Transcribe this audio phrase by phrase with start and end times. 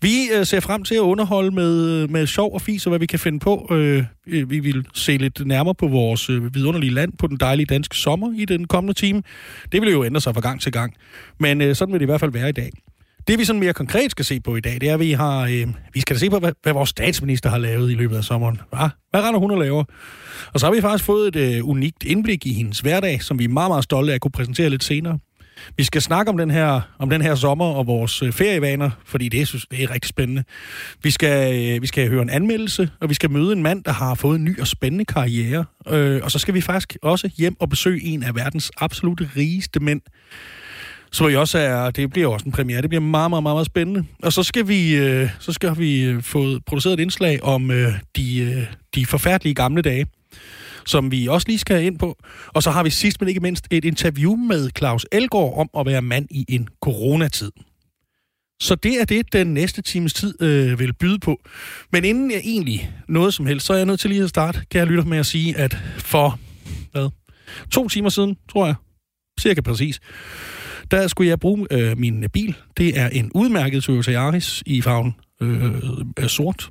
[0.00, 3.06] Vi øh, ser frem til at underholde med, med sjov og fis og hvad vi
[3.06, 3.68] kan finde på.
[3.70, 7.66] Øh, øh, vi vil se lidt nærmere på vores øh, vidunderlige land, på den dejlige
[7.66, 9.22] danske sommer i den kommende time.
[9.72, 10.94] Det vil jo ændre sig fra gang til gang.
[11.40, 12.70] Men øh, sådan vil det i hvert fald være i dag.
[13.28, 15.42] Det vi sådan mere konkret skal se på i dag, det er, at vi har,
[15.42, 18.24] øh, vi skal da se på, hvad, hvad vores statsminister har lavet i løbet af
[18.24, 18.60] sommeren.
[18.70, 18.88] Hva?
[19.10, 19.84] Hvad render hun og laver?
[20.52, 23.44] Og så har vi faktisk fået et øh, unikt indblik i hendes hverdag, som vi
[23.44, 25.18] er meget, meget stolte af at kunne præsentere lidt senere.
[25.76, 29.28] Vi skal snakke om den her, om den her sommer og vores øh, ferievaner, fordi
[29.28, 30.44] det, synes, det er rigtig spændende.
[31.02, 33.92] Vi skal, øh, vi skal høre en anmeldelse, og vi skal møde en mand, der
[33.92, 35.64] har fået en ny og spændende karriere.
[35.88, 39.80] Øh, og så skal vi faktisk også hjem og besøge en af verdens absolut rigeste
[39.80, 40.00] mænd.
[41.16, 42.82] Så I også er, det bliver også en premiere.
[42.82, 44.04] Det bliver meget, meget, meget, meget spændende.
[44.22, 47.92] Og så skal vi, øh, så skal vi øh, få produceret et indslag om øh,
[48.16, 50.06] de, øh, de forfærdelige gamle dage
[50.86, 52.18] som vi også lige skal ind på.
[52.48, 55.86] Og så har vi sidst, men ikke mindst, et interview med Claus Elgård om at
[55.92, 57.50] være mand i en coronatid.
[58.60, 61.40] Så det er det, den næste times tid øh, vil byde på.
[61.92, 64.60] Men inden jeg egentlig noget som helst, så er jeg nødt til lige at starte,
[64.70, 66.38] kan jeg lytte med at sige, at for
[66.92, 67.08] hvad,
[67.70, 68.74] to timer siden, tror jeg,
[69.40, 70.00] cirka præcis,
[70.90, 72.56] der skulle jeg bruge øh, min bil.
[72.76, 75.74] Det er en udmærket Toyota Yaris i farven øh,
[76.18, 76.70] øh, sort.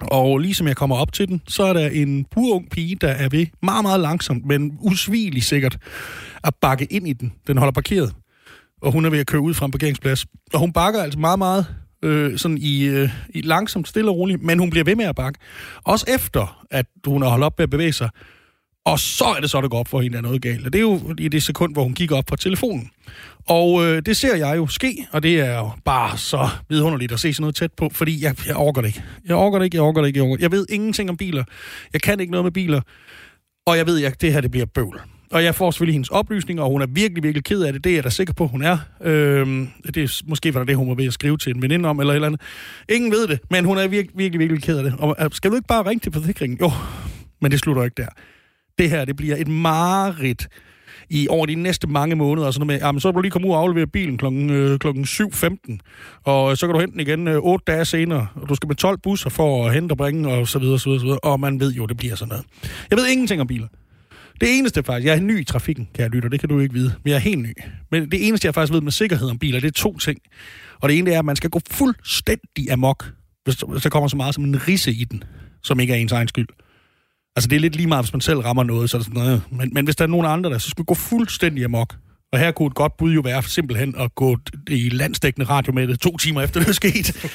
[0.00, 3.28] Og ligesom jeg kommer op til den, så er der en purung pige, der er
[3.28, 5.78] ved meget, meget langsomt, men usvigeligt sikkert,
[6.44, 7.32] at bakke ind i den.
[7.46, 8.14] Den holder parkeret,
[8.82, 10.26] og hun er ved at køre ud fra en parkeringsplads.
[10.52, 11.66] Og hun bakker altså meget, meget
[12.02, 15.14] øh, sådan i, øh, i langsomt, stille og roligt, men hun bliver ved med at
[15.14, 15.38] bakke.
[15.84, 18.10] Også efter, at hun har holdt op med at bevæge sig.
[18.84, 20.66] Og så er det så, der går op for hende, der er noget galt.
[20.66, 22.90] Og det er jo i det sekund, hvor hun kigger op på telefonen.
[23.48, 27.20] Og øh, det ser jeg jo ske, og det er jo bare så vidunderligt at
[27.20, 29.02] se sådan noget tæt på, fordi jeg, jeg orker det ikke.
[29.26, 30.40] Jeg orker det ikke, jeg orker det ikke, jeg det.
[30.40, 31.44] Jeg ved ingenting om biler.
[31.92, 32.80] Jeg kan ikke noget med biler.
[33.66, 35.00] Og jeg ved, at det her det bliver bøvl.
[35.30, 37.84] Og jeg får selvfølgelig hendes oplysninger, og hun er virkelig, virkelig ked af det.
[37.84, 38.78] Det er jeg da sikker på, hun er.
[39.00, 41.88] Øhm, det er måske var det, det, hun var ved at skrive til en veninde
[41.88, 42.40] om, eller et eller andet.
[42.88, 44.94] Ingen ved det, men hun er virkelig, virkelig, virkelig ked af det.
[44.98, 46.58] Og øh, skal du ikke bare ringe til forsikringen?
[46.60, 46.72] Jo,
[47.40, 48.08] men det slutter ikke der.
[48.78, 50.48] Det her, det bliver et mareridt
[51.10, 53.52] i over de næste mange måneder, sådan med, jamen, så kan du lige komme ud
[53.52, 54.26] og aflevere bilen kl.
[54.26, 55.78] øh, klokken 7.15,
[56.24, 58.76] og så kan du hente den igen øh, 8 dage senere, og du skal med
[58.76, 61.40] 12 busser for at hente og bringe, og så videre, så videre, så videre, og
[61.40, 62.44] man ved jo, det bliver sådan noget.
[62.90, 63.68] Jeg ved ingenting om biler.
[64.40, 66.74] Det eneste faktisk, jeg er ny i trafikken, kan jeg lytte, det kan du ikke
[66.74, 67.54] vide, men jeg er helt ny.
[67.90, 70.18] Men det eneste, jeg faktisk ved med sikkerhed om biler, det er to ting.
[70.80, 73.12] Og det ene det er, at man skal gå fuldstændig amok,
[73.44, 75.24] hvis der kommer så meget som en risse i den,
[75.62, 76.48] som ikke er ens egen skyld.
[77.36, 79.22] Altså, det er lidt lige meget, hvis man selv rammer noget, så er det sådan
[79.22, 79.42] noget.
[79.50, 81.94] Men, men hvis der er nogen andre der, så skal vi gå fuldstændig amok.
[82.32, 84.38] Og her kunne et godt bud jo være simpelthen at gå
[84.68, 87.30] i landsdækkende radio med det to timer efter det er sket.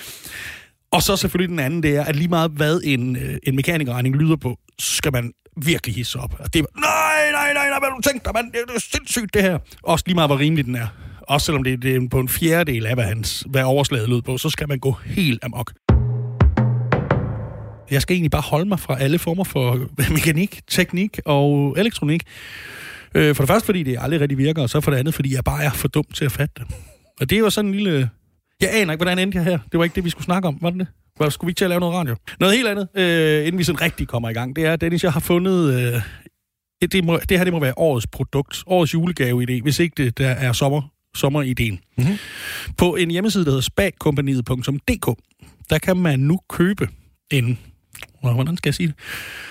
[0.91, 4.15] Og så selvfølgelig den anden, det er, at lige meget hvad en, øh, en mekanikerregning
[4.15, 5.31] lyder på, så skal man
[5.65, 6.35] virkelig hisse op.
[6.39, 8.51] Og det er, nej, nej, nej, nej, hvad du tænkt dig, mand?
[8.51, 9.59] Det er sindssygt, det her.
[9.83, 10.87] Også lige meget, hvor rimelig den er.
[11.21, 14.37] Også selvom det, det er på en fjerdedel af, hvad, hans, hvad overslaget lød på,
[14.37, 15.71] så skal man gå helt amok.
[17.91, 22.23] Jeg skal egentlig bare holde mig fra alle former for mekanik, teknik og elektronik.
[23.15, 25.35] Øh, for det første, fordi det aldrig rigtig virker, og så for det andet, fordi
[25.35, 26.75] jeg bare er for dum til at fatte det.
[27.19, 28.09] Og det er jo sådan en lille...
[28.61, 29.59] Jeg aner ikke, hvordan endte jeg her.
[29.71, 30.87] Det var ikke det, vi skulle snakke om, var det det?
[31.17, 32.15] Hvad, skulle vi ikke til at lave noget radio?
[32.39, 35.13] Noget helt andet, øh, inden vi sådan rigtig kommer i gang, det er, Dennis, jeg
[35.13, 35.73] har fundet...
[35.73, 36.01] Øh,
[36.91, 40.29] det, må, det her det må være årets produkt, årets julegave-idé, hvis ikke det der
[40.29, 40.81] er sommer,
[41.15, 41.79] sommerideen.
[41.97, 42.07] Mhm.
[42.77, 45.19] På en hjemmeside, der hedder spagkompaniet.dk,
[45.69, 46.87] der kan man nu købe
[47.31, 47.59] en...
[48.21, 48.95] Hvordan skal jeg sige det?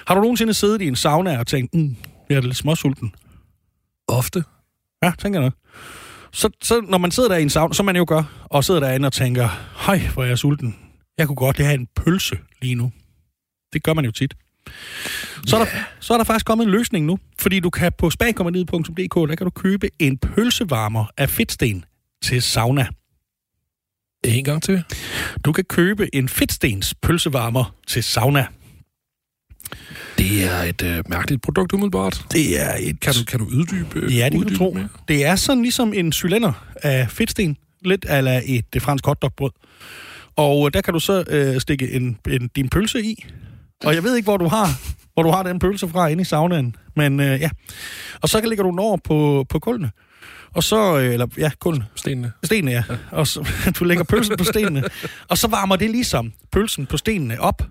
[0.06, 1.96] Har du nogensinde siddet i en sauna og tænkt, mm,
[2.28, 3.14] jeg er lidt småsulten?
[4.08, 4.44] Ofte.
[5.02, 5.54] Ja, tænker jeg nok.
[6.32, 8.80] Så, så når man sidder der i en sauna, som man jo gør, og sidder
[8.80, 9.48] derinde og tænker,
[9.86, 10.76] hej, hvor er jeg sulten.
[11.18, 12.92] Jeg kunne godt have en pølse lige nu.
[13.72, 14.34] Det gør man jo tit.
[15.46, 15.70] Så, er der,
[16.00, 19.44] så er der faktisk kommet en løsning nu, fordi du kan på spagkompaniet.dk, der kan
[19.44, 21.84] du købe en pølsevarmer af fedtsten
[22.22, 22.86] til sauna.
[24.26, 24.82] En gang til.
[25.44, 28.46] Du kan købe en fedtstens pølsevarmer til sauna.
[30.18, 32.24] Det er et øh, mærkeligt produkt umiddelbart.
[32.32, 33.00] Det er et...
[33.00, 34.12] Kan du, kan du uddybe?
[34.12, 34.72] Ja, det kan uddybe du tro.
[34.72, 34.88] mere?
[35.08, 37.56] Det er sådan ligesom en cylinder af fedtsten.
[37.84, 39.50] Lidt ala et det fransk hotdogbrød.
[40.36, 43.26] Og øh, der kan du så øh, stikke en, en, din pølse i.
[43.84, 44.80] Og jeg ved ikke, hvor du har,
[45.16, 46.76] hvor du har den pølse fra inde i saunaen.
[46.96, 47.50] Men øh, ja.
[48.22, 49.90] Og så lægger du over på, på kullene.
[50.54, 51.86] Og så, øh, eller ja, kullene.
[51.94, 52.32] Stenene.
[52.44, 52.82] Stenene, ja.
[53.10, 53.48] Og så,
[53.78, 54.82] du lægger pølsen på stenene.
[55.28, 57.62] Og så varmer det ligesom pølsen på stenene op.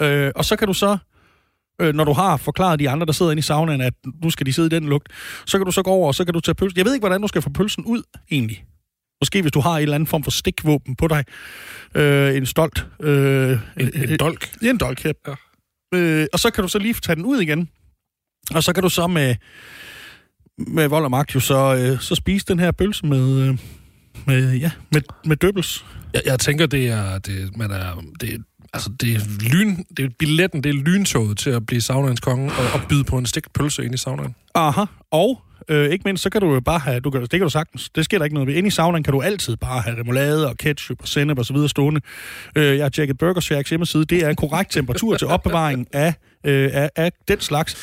[0.00, 0.98] Øh, og så kan du så,
[1.80, 4.46] øh, når du har forklaret de andre, der sidder inde i saunaen, at nu skal
[4.46, 5.08] de sidde i den lugt,
[5.46, 6.76] så kan du så gå over, og så kan du tage pølsen.
[6.76, 8.64] Jeg ved ikke, hvordan du skal få pølsen ud, egentlig.
[9.20, 11.24] Måske hvis du har en eller anden form for stikvåben på dig.
[11.94, 12.86] Øh, en stolt.
[13.02, 14.50] Øh, En, en dolk.
[14.62, 15.12] Ja, en dolk, ja.
[15.28, 15.34] Ja.
[15.94, 17.68] Øh, og så kan du så lige tage den ud igen.
[18.54, 19.34] Og så kan du så med,
[20.58, 23.58] med vold og magt jo så, øh, så spise den her pølse med, øh,
[24.26, 25.84] med, ja, med, med døbels.
[26.12, 29.20] Jeg, jeg tænker, det er, det, man er, det, altså, det er
[29.52, 33.04] lyn, det er billetten, det er lyntoget til at blive saunaens konge og, og byde
[33.04, 34.34] på en stegt pølse ind i saunaen.
[34.54, 34.84] Aha.
[35.10, 37.48] Og øh, ikke mindst, så kan du jo bare have, du kan, det kan du
[37.48, 38.54] sagtens, det sker der ikke noget ved.
[38.54, 41.52] Inde i saunaen kan du altid bare have remoulade og ketchup og sennep og så
[41.52, 42.00] videre stående.
[42.56, 44.04] Øh, jeg har tjekket Burger Shacks hjemmeside.
[44.04, 47.76] Det er en korrekt temperatur til opbevaring af, øh, af, af den slags.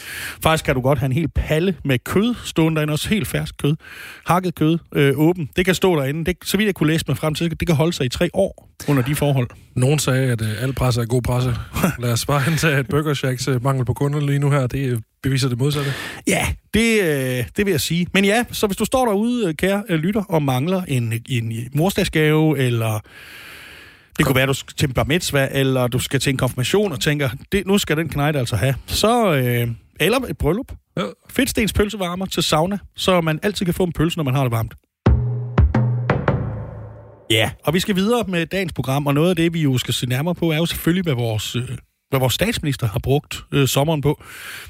[0.44, 3.58] Faktisk kan du godt have en hel palle med kød stående derinde, også helt fersk
[3.58, 3.76] kød.
[4.26, 5.50] Hakket kød, øh, åben.
[5.56, 6.26] Det kan stå derinde.
[6.26, 8.30] Det, så vidt jeg kunne læse mig frem til, det kan holde sig i tre
[8.34, 9.48] år under de forhold.
[9.76, 11.56] Nogen sagde, at øh, al presse er god presse.
[12.02, 14.90] Lad os bare antage, at Burger Shacks øh, mangel på kunder lige nu her, det
[14.90, 15.94] øh, beviser det modsatte.
[16.28, 18.08] Ja, det, øh, det vil jeg sige.
[18.14, 21.54] Men ja, så hvis du står derude, øh, kære øh, lytter, og mangler en, en
[21.76, 23.00] morsdagsgave, eller
[24.18, 26.92] det kunne være, du skal til en bar mitzvah, eller du skal til en konfirmation,
[26.92, 28.76] og tænker, det, nu skal den knejde altså have.
[28.88, 29.68] Så, øh,
[30.00, 30.72] eller et bryllup.
[30.98, 31.02] Ja.
[31.30, 34.52] Fedtstens pølsevarmer til sauna, så man altid kan få en pølse, når man har det
[34.52, 34.74] varmt.
[37.32, 39.94] Ja, og vi skal videre med dagens program, og noget af det, vi jo skal
[39.94, 41.78] se nærmere på, er jo selvfølgelig, hvad vores, øh,
[42.14, 44.24] hvad vores statsminister har brugt øh, sommeren på.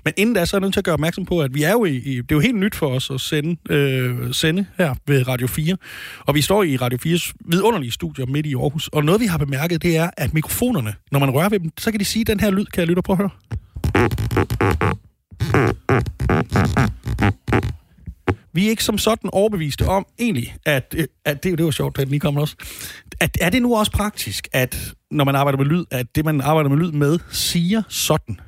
[0.06, 1.72] Men inden da, så er jeg nødt til at gøre opmærksom på, at vi er
[1.72, 4.96] jo i, i det er jo helt nyt for os at sende, øh, sende her
[5.08, 5.78] ved Radio 4.
[6.20, 8.88] Og vi står i Radio 4's vidunderlige studier midt i Aarhus.
[8.88, 11.92] Og noget, vi har bemærket, det er, at mikrofonerne, når man rører ved dem, så
[11.92, 13.30] kan de sige den her lyd, kan jeg lytte på at høre.
[18.54, 21.98] Vi er ikke som sådan overbeviste om, egentlig, at, øh, at det, det var sjovt,
[22.00, 22.56] at den lige kommer også,
[23.20, 26.42] at er det nu også praktisk, at når man arbejder med lyd, at det, man
[26.42, 28.40] arbejder med lyd med, siger sådan?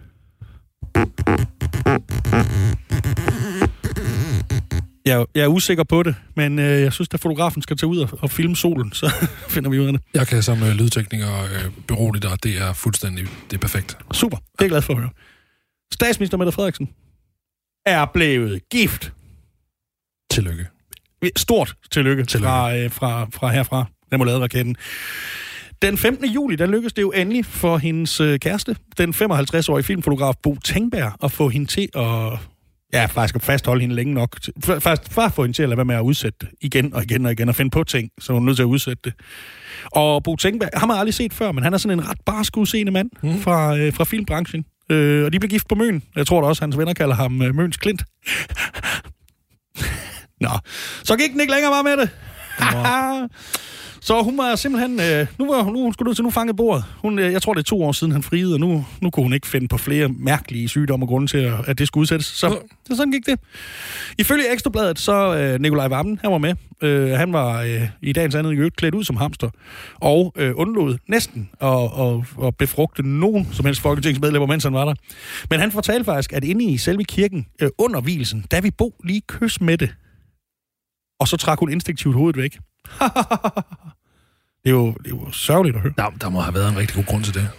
[5.06, 7.98] Jeg, jeg er usikker på det, men øh, jeg synes, at fotografen skal tage ud
[7.98, 9.14] og, og filme solen, så
[9.54, 10.02] finder vi ud af det.
[10.14, 13.98] Jeg kan som øh, lydtekniker øh, berolige dig, det er fuldstændig det er perfekt.
[14.12, 15.10] Super, det er jeg glad for at høre.
[15.94, 16.90] Statsminister Mette Frederiksen
[17.86, 19.14] er blevet gift.
[20.32, 20.68] Tillykke.
[21.36, 22.48] Stort tillykke, Tillykke.
[22.48, 24.76] Fra, øh, fra, fra herfra, remoulade-raketten.
[25.86, 26.26] Den 15.
[26.30, 31.12] juli, der lykkedes det jo endelig for hendes øh, kæreste, den 55-årige filmfotograf Bo Tengberg,
[31.24, 32.40] at få hende til at...
[32.94, 34.42] Ja, faktisk at fastholde hende længe nok.
[34.42, 37.04] til- Faktisk bare få hende til at lade være med at udsætte det igen og
[37.04, 39.14] igen og igen, og finde på ting, så hun er nødt til at udsætte det.
[39.86, 42.18] Og Bo Tengberg, ham har jeg aldrig set før, men han er sådan en ret
[42.26, 43.42] barsk udseende mand mm.
[43.42, 44.66] fra, øh, fra filmbranchen.
[44.90, 46.04] Øh, og de blev gift på Møn.
[46.16, 48.04] Jeg tror da også, hans venner kalder ham øh, Møns Klint.
[50.42, 50.50] Nå,
[51.04, 52.10] så gik den ikke længere bare med det.
[54.06, 55.00] så hun var simpelthen...
[55.00, 56.86] Øh, nu var nu, hun skulle ud til nu fange bordet.
[57.02, 59.24] Hun, øh, jeg tror, det er to år siden, han friede, og nu, nu kunne
[59.24, 62.26] hun ikke finde på flere mærkelige sygdomme og grunde til, at, det skulle udsættes.
[62.26, 62.58] Så,
[62.88, 63.40] så sådan gik det.
[64.18, 66.56] Ifølge Ekstrabladet, så øh, Nikolaj Vammen, han var med.
[66.82, 69.50] Øh, han var øh, i dagens andet i øvrigt klædt ud som hamster,
[69.96, 74.86] og øh, undlod næsten at, at, at befrugte nogen som helst folketingsmedlemmer, mens han var
[74.86, 74.94] der.
[75.50, 78.96] Men han fortalte faktisk, at inde i selve kirken, øh, under hvilesen, der vi bo
[79.04, 79.96] lige kys med det.
[81.20, 82.58] Og så trak hun instinktivt hovedet væk.
[84.66, 85.94] det, er jo, det er jo sørgeligt at høre.
[85.98, 87.50] Der, der må have været en rigtig god grund til det.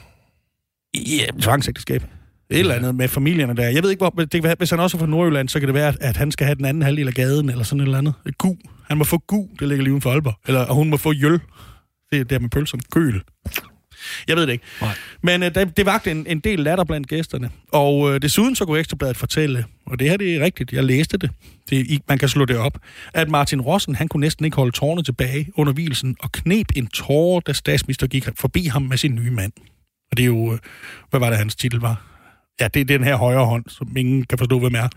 [0.94, 2.02] Ja, tvangsægteskab.
[2.50, 3.68] Et eller andet med familierne der.
[3.68, 5.66] Jeg ved ikke, hvor, det kan være, hvis han også er fra Nordjylland, så kan
[5.68, 7.84] det være, at- at han skal have den anden halvdel af gaden, eller sådan et
[7.84, 8.14] eller andet.
[8.26, 8.56] Et gu.
[8.88, 10.34] Han må få gu, det ligger lige uden for Aalborg.
[10.46, 11.40] Eller, og hun må få jøl.
[12.12, 12.82] Det er der med pølserne.
[12.92, 13.22] Køl.
[14.28, 14.64] Jeg ved det ikke.
[14.80, 14.94] Nej.
[15.22, 17.50] Men øh, det, det vagte en, en del latter blandt gæsterne.
[17.72, 21.16] Og øh, desuden så kunne Ekstrabladet fortælle, og det her det er rigtigt, jeg læste
[21.18, 21.30] det,
[21.70, 22.78] det man kan slå det op,
[23.14, 26.86] at Martin Rossen, han kunne næsten ikke holde tårne tilbage under hvilesen, og knep en
[26.86, 29.52] tårer, da statsminister gik forbi ham med sin nye mand.
[30.10, 30.58] Og det er jo, øh,
[31.10, 32.02] hvad var det, hans titel var?
[32.60, 34.88] Ja, det er den her højre hånd, som ingen kan forstå, hvem er,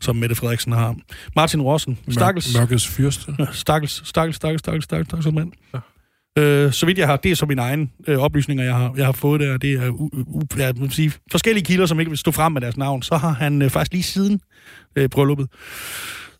[0.00, 0.96] som Mette Frederiksen har.
[1.36, 3.34] Martin Rossen, stakkels, Mør- Mørkets fyrste.
[3.38, 5.52] Ja, stakkels, stakkels, stakkels, stakkels, stakkels, stakkels mand.
[6.38, 9.04] Øh, så vidt jeg har, det er så mine egne øh, oplysninger, jeg har, jeg
[9.04, 12.18] har fået der, det er u, u, jeg vil sige, forskellige kilder, som ikke vil
[12.18, 14.40] stå frem med deres navn, så har han øh, faktisk lige siden
[14.96, 15.48] øh, brylluppet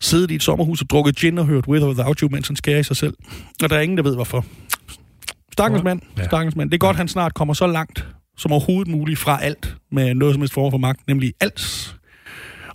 [0.01, 2.55] siddet i et sommerhus og drukket gin og hørt With or Without You, mens han
[2.55, 3.13] skærer i sig selv.
[3.63, 4.45] Og der er ingen, der ved hvorfor.
[5.53, 5.83] Stakkels Ja.
[5.83, 6.23] mand, Ja.
[6.23, 6.69] stakkels mand.
[6.69, 10.33] Det er godt, han snart kommer så langt, som overhovedet muligt fra alt med noget
[10.33, 11.95] som helst form for magt, nemlig alt.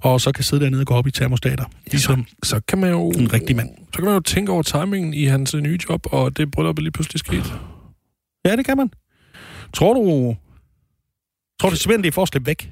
[0.02, 1.64] Og så kan sidde dernede og gå op i termostater.
[1.86, 3.10] Ligesom Så kan man jo...
[3.10, 3.68] en rigtig mand.
[3.92, 6.78] Så kan man jo tænke over timingen i hans øh, nye job, og det bryllup
[6.78, 7.54] er lige pludselig sket.
[8.44, 8.90] Ja, det kan man.
[9.72, 10.36] Tror du...
[11.60, 12.70] Tror du simpelthen, det er for at slippe væk?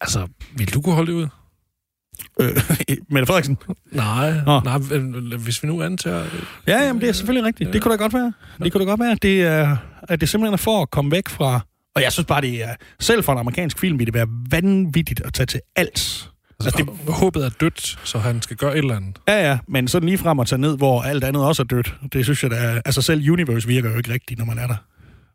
[0.00, 1.26] Altså, vil du kunne holde det ud?
[2.40, 2.48] Øh,
[3.10, 3.58] Mette Frederiksen?
[3.92, 4.60] Nej, Nå.
[4.60, 4.78] nej
[5.36, 6.24] hvis vi nu antager...
[6.66, 7.72] Ja, jamen, det er selvfølgelig rigtigt.
[7.72, 8.32] Det kunne da godt være.
[8.62, 11.28] Det kunne da godt være, det er, at det simpelthen er for at komme væk
[11.28, 11.60] fra...
[11.94, 12.74] Og jeg synes bare, det er...
[13.00, 16.30] Selv for en amerikansk film vil det være vanvittigt at tage til alt.
[16.60, 19.18] Altså, det, håbet er dødt, så han skal gøre et eller andet.
[19.28, 21.94] Ja, ja, men sådan lige frem at tage ned, hvor alt andet også er dødt.
[22.12, 22.80] Det synes jeg, der er...
[22.84, 24.76] Altså selv Universe virker jo ikke rigtigt, når man er der.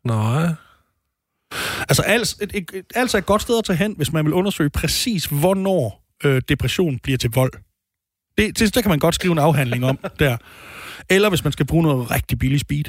[0.04, 0.48] Nej.
[1.88, 4.70] Altså, als, et, et, altså et godt sted at tage hen, hvis man vil undersøge
[4.70, 7.52] præcis, hvornår øh, depression bliver til vold.
[8.38, 10.36] Det, det, det kan man godt skrive en afhandling om der.
[11.10, 12.84] Eller hvis man skal bruge noget rigtig billig speed.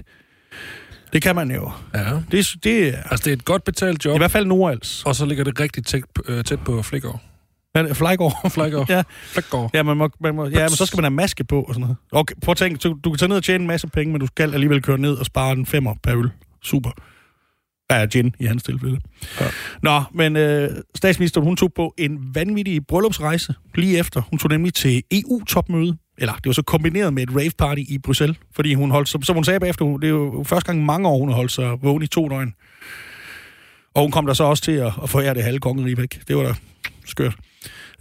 [1.14, 1.72] Det kan man jo.
[1.96, 2.06] Ja.
[2.32, 5.04] Det, det er Altså, det er et godt betalt job, i hvert fald Nordals.
[5.06, 7.22] og så ligger det rigtig tæt, øh, tæt på Flækgaard.
[7.76, 8.52] Ja, Flygaard.
[8.52, 8.90] Flækgaard.
[8.90, 9.04] Ja.
[9.24, 9.70] Flækgaard.
[9.74, 11.82] Ja, man må, man må, ja, men så skal man have maske på og sådan
[11.82, 11.98] noget.
[12.12, 14.20] Okay, prøv at tænke, du, du kan tage ned og tjene en masse penge, men
[14.22, 16.30] du skal alligevel køre ned og spare en femmer per øl.
[16.64, 16.90] Super.
[17.92, 19.00] Ja, gin i hans tilfælde.
[19.42, 19.46] Ja.
[19.84, 24.22] Nå, men øh, statsministeren, hun tog på en vanvittig bryllupsrejse lige efter.
[24.30, 25.98] Hun tog nemlig til EU-topmøde.
[26.22, 28.38] Eller det var så kombineret med et rave-party i Bruxelles.
[28.56, 31.20] Fordi hun holdt, som, som hun sagde bagefter, det er jo første gang mange år,
[31.20, 32.54] hun har holdt sig vågen i to døgn.
[33.94, 36.22] Og hun kom der så også til at, at forære det halve kongerige væk.
[36.28, 36.54] Det var da
[37.06, 37.36] skørt.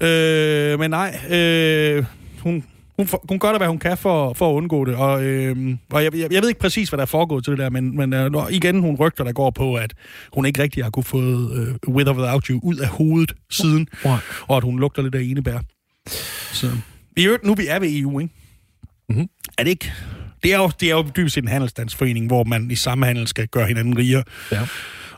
[0.01, 2.05] Øh, men nej, øh,
[2.39, 2.65] hun,
[2.97, 4.95] hun, hun gør da, hvad hun kan for, for at undgå det.
[4.95, 7.59] Og, øh, og jeg, jeg, jeg ved ikke præcis, hvad der er foregået til det
[7.59, 9.95] der, men, men øh, igen, hun rygter, der går på, at
[10.33, 13.89] hun ikke rigtig har kunne få øh, With or Without You ud af hovedet siden,
[14.05, 14.17] Nej.
[14.49, 15.59] og at hun lugter lidt af enebær.
[16.53, 16.71] Så.
[17.21, 18.35] I øvrigt, nu vi er ved EU, ikke?
[19.09, 19.29] Mhm.
[19.59, 19.93] Er det ikke...
[20.43, 23.29] Det er, jo, det er jo dybest set en handelsstandsforening, hvor man i samme handel
[23.29, 24.25] skal gøre hinanden rigere.
[24.53, 24.67] Ja.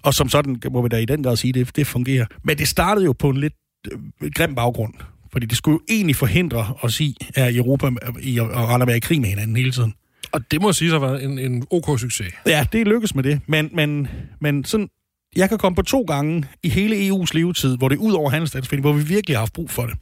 [0.03, 2.27] Og som sådan må vi da i den grad sige, det, det fungerer.
[2.45, 3.55] Men det startede jo på en lidt
[3.93, 4.95] øh, grim baggrund.
[5.33, 7.91] Fordi det skulle jo egentlig forhindre os i, at Europa
[8.21, 9.95] i at, at være i krig med hinanden hele tiden.
[10.33, 12.33] Og det må sige have været en, en OK-succes.
[12.47, 13.41] Ja, det lykkes med det.
[13.47, 14.09] Men, men,
[14.41, 14.89] men sådan,
[15.37, 18.31] jeg kan komme på to gange i hele EU's levetid, hvor det er ud over
[18.31, 19.95] handelsstandsforening, hvor vi virkelig har haft brug for det.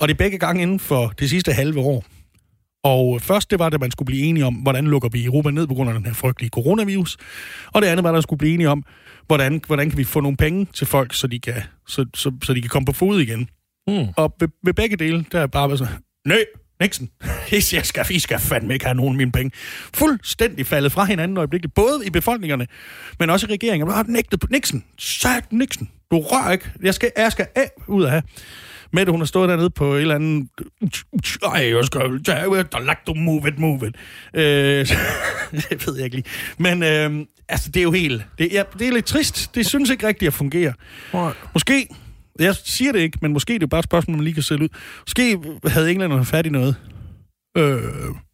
[0.00, 2.04] Og det er begge gange inden for det sidste halve år.
[2.84, 5.66] Og først det var, at man skulle blive enige om, hvordan lukker vi Europa ned
[5.66, 7.16] på grund af den her frygtelige coronavirus.
[7.72, 8.84] Og det andet var, at man skulle blive enige om,
[9.26, 12.54] hvordan, hvordan kan vi få nogle penge til folk, så de kan, så, så, så
[12.54, 13.48] de kan komme på fod igen.
[13.88, 14.06] Mm.
[14.16, 15.94] Og ved, ved begge dele, der er bare sådan,
[16.26, 16.44] nej,
[16.80, 17.08] Nixon,
[17.72, 19.50] jeg skal, I skal fandme ikke have nogen af mine penge.
[19.94, 22.66] Fuldstændig faldet fra hinanden øjeblikkeligt, både i befolkningerne,
[23.18, 23.88] men også i regeringen.
[23.88, 27.70] Man har nægtet på Nixon, sagt Nixon, du rører ikke, jeg skal, jeg skal af
[27.86, 28.22] ud af.
[28.92, 30.48] Mette, hun har stået dernede på et eller andet...
[31.54, 32.00] Ej, jeg skal...
[32.00, 33.96] Der lagt du move it, move it.
[34.34, 34.86] Øh,
[35.70, 36.28] det ved jeg ikke lige.
[36.58, 38.22] Men øh, altså, det er jo helt...
[38.38, 39.54] Det, ja, det er lidt trist.
[39.54, 40.72] Det synes ikke rigtigt at fungere.
[41.12, 41.32] Nej.
[41.54, 41.88] Måske,
[42.38, 44.64] jeg siger det ikke, men måske det er bare et spørgsmål, man lige kan sætte
[44.64, 44.68] ud.
[45.00, 46.76] Måske havde englænderne fat i noget
[47.56, 47.82] øh,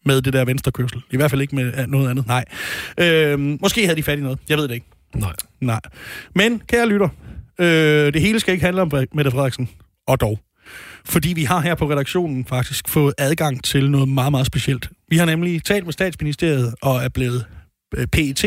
[0.06, 1.02] med det der venstrekørsel.
[1.10, 2.44] I hvert fald ikke med noget andet, nej.
[3.00, 4.38] Øh, måske havde de fat i noget.
[4.48, 4.86] Jeg ved det ikke.
[5.14, 5.32] Nej.
[5.60, 5.80] Nej.
[6.34, 7.08] Men, kære lytter,
[7.58, 9.68] øh, det hele skal ikke handle om Mette Frederiksen.
[10.06, 10.38] Og dog.
[11.04, 14.90] Fordi vi har her på redaktionen faktisk fået adgang til noget meget, meget specielt.
[15.08, 17.46] Vi har nemlig talt med statsministeriet og er blevet
[17.96, 18.44] øh, PET,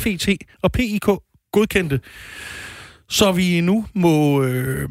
[0.00, 0.28] FET
[0.62, 1.06] og PIK
[1.52, 2.00] godkendte.
[3.08, 4.42] Så vi nu må...
[4.42, 4.90] Øh,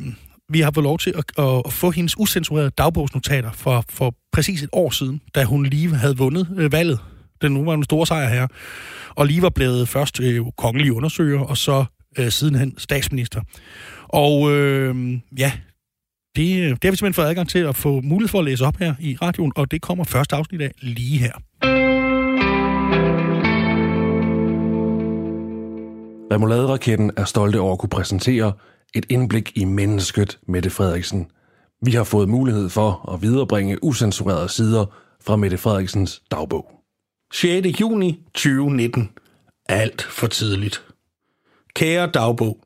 [0.51, 4.69] vi har fået lov til at, at, få hendes usensurerede dagbogsnotater for, for præcis et
[4.71, 6.99] år siden, da hun lige havde vundet øh, valget.
[7.41, 8.47] Den nu var en stor sejr her.
[9.09, 11.85] Og lige var blevet først øh, kongelig undersøger, og så
[12.17, 13.41] øh, sidenhen statsminister.
[14.07, 15.51] Og øh, ja,
[16.35, 16.45] det,
[16.81, 18.95] det har vi simpelthen fået adgang til at få mulighed for at læse op her
[18.99, 21.31] i radioen, og det kommer første afsnit af lige her.
[26.31, 28.53] Remoulade-raketten er stolte over at kunne præsentere
[28.95, 31.31] et indblik i mennesket Mette Frederiksen.
[31.85, 34.85] Vi har fået mulighed for at viderebringe usensurerede sider
[35.21, 36.71] fra Mette Frederiksens dagbog.
[37.33, 37.81] 6.
[37.81, 39.09] juni 2019.
[39.69, 40.83] Alt for tidligt.
[41.75, 42.57] Kære dagbog.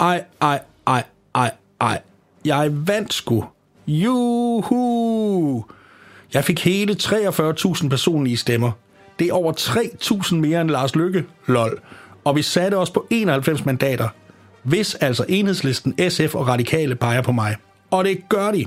[0.00, 1.50] Ej, ej, ej, ej,
[1.82, 2.00] ej.
[2.44, 3.44] Jeg vandt sgu.
[3.86, 5.64] Juhu!
[6.34, 8.72] Jeg fik hele 43.000 personlige stemmer.
[9.18, 11.24] Det er over 3.000 mere end Lars Lykke.
[11.46, 11.80] Lol.
[12.24, 14.08] Og vi satte os på 91 mandater.
[14.62, 17.56] Hvis altså enhedslisten, SF og Radikale peger på mig.
[17.90, 18.66] Og det gør de.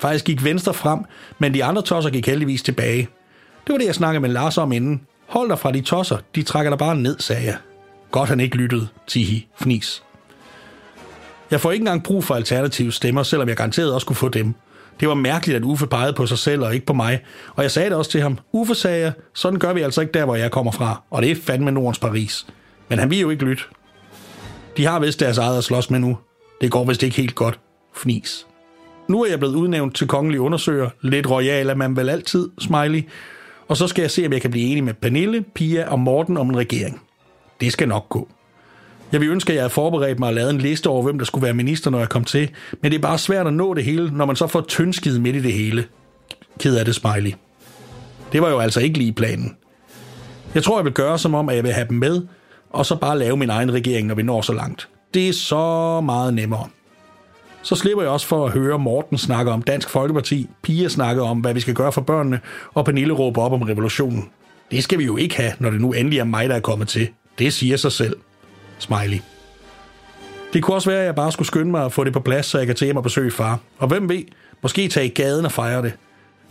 [0.00, 1.00] Faktisk gik Venstre frem,
[1.38, 3.08] men de andre tosser gik heldigvis tilbage.
[3.66, 5.00] Det var det, jeg snakkede med Lars om inden.
[5.26, 7.56] Hold dig fra de tosser, de trækker dig bare ned, sagde jeg.
[8.10, 10.02] Godt han ikke lyttede, tihi, fnis.
[11.50, 14.54] Jeg får ikke engang brug for alternative stemmer, selvom jeg garanteret også kunne få dem.
[15.00, 17.20] Det var mærkeligt, at Uffe pegede på sig selv og ikke på mig.
[17.54, 18.38] Og jeg sagde det også til ham.
[18.52, 21.02] Uffe sagde jeg, sådan gør vi altså ikke der, hvor jeg kommer fra.
[21.10, 22.46] Og det er fandme Nordens Paris.
[22.88, 23.62] Men han vil jo ikke lytte.
[24.76, 26.18] De har vist deres eget at slås med nu.
[26.60, 27.60] Det går vist ikke helt godt.
[27.94, 28.46] Fnis.
[29.08, 30.90] Nu er jeg blevet udnævnt til kongelig undersøger.
[31.02, 33.08] Lidt royal er man vel altid, smiley.
[33.68, 36.36] Og så skal jeg se, om jeg kan blive enig med Pernille, Pia og Morten
[36.36, 37.02] om en regering.
[37.60, 38.28] Det skal nok gå.
[39.12, 41.24] Jeg vil ønske, at jeg havde forberedt mig og lavet en liste over, hvem der
[41.24, 42.50] skulle være minister, når jeg kom til.
[42.82, 45.36] Men det er bare svært at nå det hele, når man så får tyndskid midt
[45.36, 45.84] i det hele.
[46.60, 47.32] Ked af det, smiley.
[48.32, 49.56] Det var jo altså ikke lige planen.
[50.54, 52.22] Jeg tror, jeg vil gøre som om, at jeg vil have dem med,
[52.70, 54.88] og så bare lave min egen regering, når vi når så langt.
[55.14, 56.68] Det er så meget nemmere.
[57.62, 61.40] Så slipper jeg også for at høre Morten snakke om Dansk Folkeparti, Pia snakke om,
[61.40, 62.40] hvad vi skal gøre for børnene,
[62.74, 64.30] og Pernille råbe op om revolutionen.
[64.70, 66.88] Det skal vi jo ikke have, når det nu endelig er mig, der er kommet
[66.88, 67.08] til.
[67.38, 68.16] Det siger sig selv.
[68.78, 69.18] Smiley.
[70.52, 72.46] Det kunne også være, at jeg bare skulle skynde mig at få det på plads,
[72.46, 73.58] så jeg kan tage hjem og besøge far.
[73.78, 74.22] Og hvem ved,
[74.62, 75.92] måske tage i gaden og fejre det.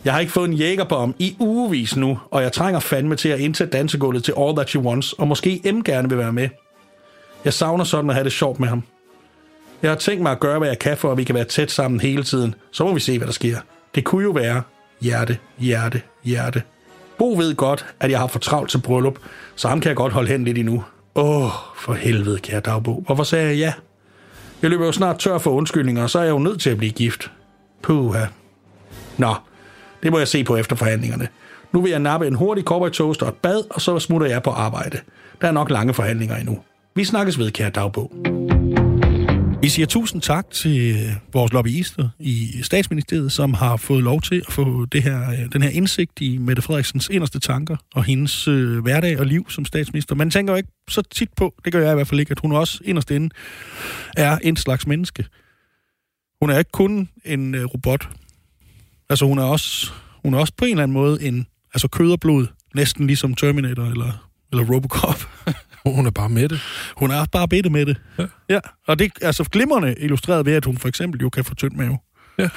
[0.04, 3.40] Jeg har ikke fået en jægerbom i ugevis nu, og jeg trænger fandme til at
[3.40, 6.48] indtage dansegulvet til All That She Wants, og måske M gerne vil være med.
[7.44, 8.82] Jeg savner sådan at have det sjovt med ham.
[9.82, 11.70] Jeg har tænkt mig at gøre, hvad jeg kan for, at vi kan være tæt
[11.70, 12.54] sammen hele tiden.
[12.72, 13.58] Så må vi se, hvad der sker.
[13.94, 14.62] Det kunne jo være
[15.00, 16.62] hjerte, hjerte, hjerte.
[17.18, 19.18] Bo ved godt, at jeg har for travlt til bryllup,
[19.56, 20.84] så ham kan jeg godt holde hen lidt endnu.
[21.16, 23.02] Åh, oh, for helvede, kære dagbog.
[23.06, 23.72] Hvorfor sagde jeg ja?
[24.62, 26.78] Jeg løber jo snart tør for undskyldninger, og så er jeg jo nødt til at
[26.78, 27.30] blive gift.
[27.82, 28.24] Puha.
[29.18, 29.34] Nå,
[30.02, 31.28] det må jeg se på efter forhandlingerne.
[31.72, 34.42] Nu vil jeg nappe en hurtig cowboy toast og et bad, og så smutter jeg
[34.42, 34.98] på arbejde.
[35.40, 36.58] Der er nok lange forhandlinger endnu.
[36.94, 38.35] Vi snakkes ved, kære dagbog.
[39.62, 44.52] Vi siger tusind tak til vores lobbyister i statsministeriet, som har fået lov til at
[44.52, 48.78] få det her, øh, den her indsigt i Mette Frederiksens inderste tanker og hendes øh,
[48.78, 50.14] hverdag og liv som statsminister.
[50.14, 52.40] Man tænker jo ikke så tit på, det gør jeg i hvert fald ikke, at
[52.40, 53.30] hun også inderst inde
[54.16, 55.24] er en slags menneske.
[56.40, 58.08] Hun er ikke kun en øh, robot.
[59.10, 59.92] Altså hun er også,
[60.24, 63.34] hun er også på en eller anden måde en altså kød og blod, næsten ligesom
[63.34, 65.28] Terminator eller, eller Robocop.
[65.94, 66.60] Hun er bare med det.
[66.96, 67.96] Hun er bare bedte med det.
[68.18, 68.26] Ja.
[68.48, 68.60] ja.
[68.86, 71.72] Og det er altså glimrende illustreret ved, at hun for eksempel jo kan få tynd
[71.72, 71.98] mave.
[72.38, 72.48] Ja.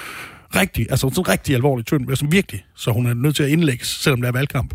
[0.55, 2.65] Rigtig, altså sådan rigtig alvorligt tynd, altså virkelig.
[2.75, 4.73] Så hun er nødt til at indlægges, selvom der er valgkamp.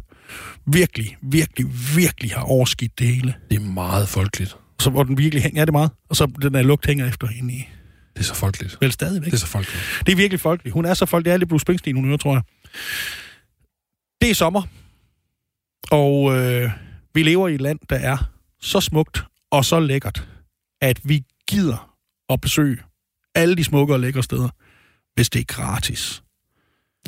[0.66, 3.34] Virkelig, virkelig, virkelig har overskidt det hele.
[3.50, 4.56] Det er meget folkeligt.
[4.80, 5.90] Så hvor den virkelig hænger, ja det er meget.
[6.08, 7.68] Og så den der lugt hænger efter hende i.
[8.14, 8.78] Det er så folkeligt.
[8.80, 9.26] Vel stadigvæk.
[9.26, 9.82] Det er så folkeligt.
[10.06, 10.74] Det er virkelig folkeligt.
[10.74, 11.24] Hun er så folkelig.
[11.24, 12.42] Det er lidt Bruce Springsteen, hun hører, tror jeg.
[14.20, 14.62] Det er sommer.
[15.90, 16.70] Og øh,
[17.14, 18.33] vi lever i et land, der er
[18.64, 20.28] så smukt og så lækkert,
[20.80, 21.94] at vi gider
[22.28, 22.78] at besøge
[23.34, 24.48] alle de smukke og lækre steder,
[25.14, 26.22] hvis det er gratis.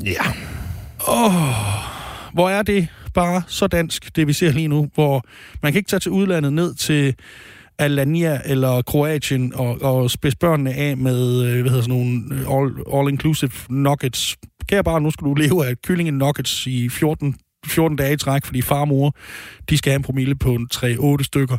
[0.05, 0.25] Ja.
[1.09, 1.33] Åh,
[2.33, 5.25] hvor er det bare så dansk, det vi ser lige nu, hvor
[5.63, 7.15] man kan ikke tage til udlandet ned til
[7.79, 12.57] Alanya eller Kroatien og, og spidse børnene af med, øh, hvad hedder sådan nogle øh,
[12.57, 14.37] all, all-inclusive nuggets.
[14.71, 17.37] Jeg bare, nu skal du leve af kyllinge nuggets i 14,
[17.71, 19.15] 14 dage i træk, fordi far og mor,
[19.71, 21.59] de skal have en promille på 3-8 stykker.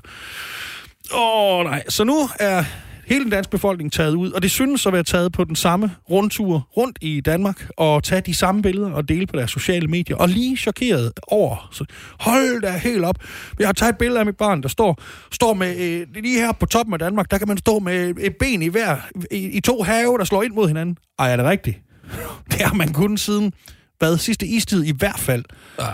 [1.13, 2.63] Åh nej, så nu er
[3.07, 5.91] hele den danske befolkning taget ud, og det synes at være taget på den samme
[6.09, 10.17] rundtur rundt i Danmark, og tage de samme billeder og dele på deres sociale medier,
[10.17, 11.69] og lige chokeret over.
[11.71, 11.85] Så
[12.19, 13.15] hold da helt op.
[13.59, 16.51] Jeg har taget et billede af mit barn, der står, står med, øh, lige her
[16.51, 18.97] på toppen af Danmark, der kan man stå med et ben i hver,
[19.31, 20.97] i, i to have, der slår ind mod hinanden.
[21.19, 21.77] Ej, er det rigtigt?
[22.51, 23.53] Det har man kun siden,
[23.99, 25.43] hvad, sidste istid i hvert fald.
[25.79, 25.87] Ah.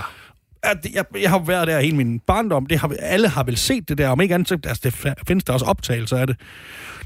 [0.63, 2.65] At jeg, jeg har været der hele min barndom.
[2.65, 4.47] Det har, alle har vel set det der, om ikke andet.
[4.49, 6.35] så- Altså, det findes der også optagelser af det.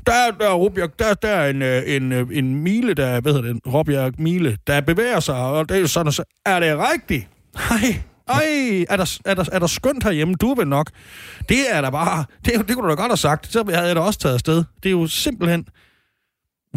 [0.07, 3.21] Der, er- der, er Råbjerg, der, der er en, øh, en, øh, en mile, der,
[3.21, 6.77] hvad hedder det, Råbjerg Mile, der bevæger sig, og det er sådan, så, er det
[6.93, 7.27] rigtigt?
[7.71, 10.33] Ej, ej, er der, er, der, er der skønt herhjemme?
[10.41, 10.91] Du vil nok.
[11.49, 13.51] Det er der bare, det, det kunne du da godt have sagt.
[13.51, 14.63] Så havde jeg da også taget afsted.
[14.83, 15.65] Det er jo simpelthen,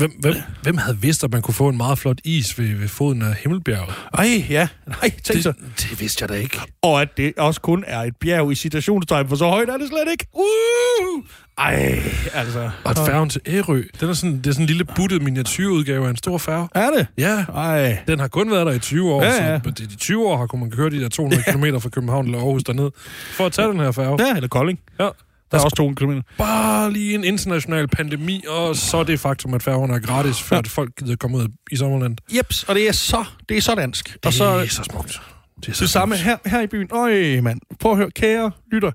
[0.01, 2.89] Hvem, hvem, hvem havde vidst, at man kunne få en meget flot is ved, ved
[2.89, 3.95] foden af Himmelbjerget?
[4.15, 5.53] ej, ja, nej, tænk så.
[5.53, 6.61] Det, det vidste jeg da ikke.
[6.83, 9.89] Og at det også kun er et bjerg i citationstegn, for så højt er det
[9.89, 10.27] slet ikke.
[10.33, 11.25] Uh!
[11.59, 12.03] Ej,
[12.35, 12.71] altså.
[12.85, 16.11] Og færgen til Ærø, den er sådan, det er sådan en lille buttet miniatyrudgave af
[16.11, 16.69] en stor færge.
[16.75, 17.07] Er det?
[17.19, 17.99] Ja, Ej.
[18.09, 19.61] den har kun været der i 20 år, Ja, ja.
[19.65, 22.25] så de, de 20 år har kunne man køre de der 200 km fra København
[22.27, 22.91] eller Aarhus derned,
[23.37, 24.27] for at tage den her færge.
[24.27, 24.79] Ja, eller Kolding.
[25.01, 25.09] Ja.
[25.51, 26.23] Der er også to kilometer.
[26.39, 30.57] Bare lige en international pandemi, og så er det faktum, at færgerne er gratis, for
[30.57, 32.17] at folk gider komme ud i sommerland.
[32.37, 34.17] Jeps, og det er så, det er så dansk.
[34.27, 35.21] Og så det er så smukt.
[35.61, 36.89] Det er så det samme her, her i byen.
[36.93, 37.61] Øj, mand.
[37.81, 38.91] Prøv at høre, kære lytter.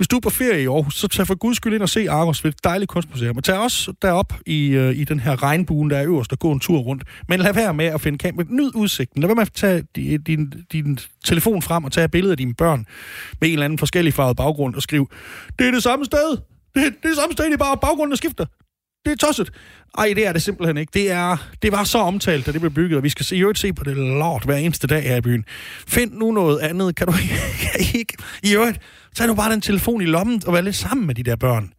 [0.00, 2.10] Hvis du er på ferie i Aarhus, så tag for guds skyld ind og se
[2.10, 3.36] Argos ved et dejligt kunstmuseum.
[3.36, 6.52] Og tag også derop i, øh, i den her regnbuen, der er øverst, og gå
[6.52, 7.04] en tur rundt.
[7.28, 8.46] Men lad være med at finde kamera.
[8.48, 9.22] Nyd udsigten.
[9.22, 12.54] Lad være med at tage din, din, din telefon frem og tage billeder af dine
[12.54, 12.86] børn
[13.40, 15.06] med en eller anden forskellig farvet baggrund og skrive,
[15.58, 16.30] det er det samme sted.
[16.30, 16.40] Det,
[16.74, 18.44] det er det samme sted, det er bare baggrunden, der skifter.
[19.04, 19.50] Det er tosset.
[19.98, 20.90] Ej, det er det simpelthen ikke.
[20.94, 23.40] Det, er, det var så omtalt, da det blev bygget, og vi skal se, i
[23.40, 25.44] øvrigt se på det lort hver eneste dag her i byen.
[25.86, 26.96] Find nu noget andet.
[26.96, 27.12] Kan du
[27.98, 28.16] ikke?
[28.42, 28.80] I øvrigt,
[29.14, 31.36] så er du bare den telefon i lommen og være lidt sammen med de der
[31.36, 31.72] børn.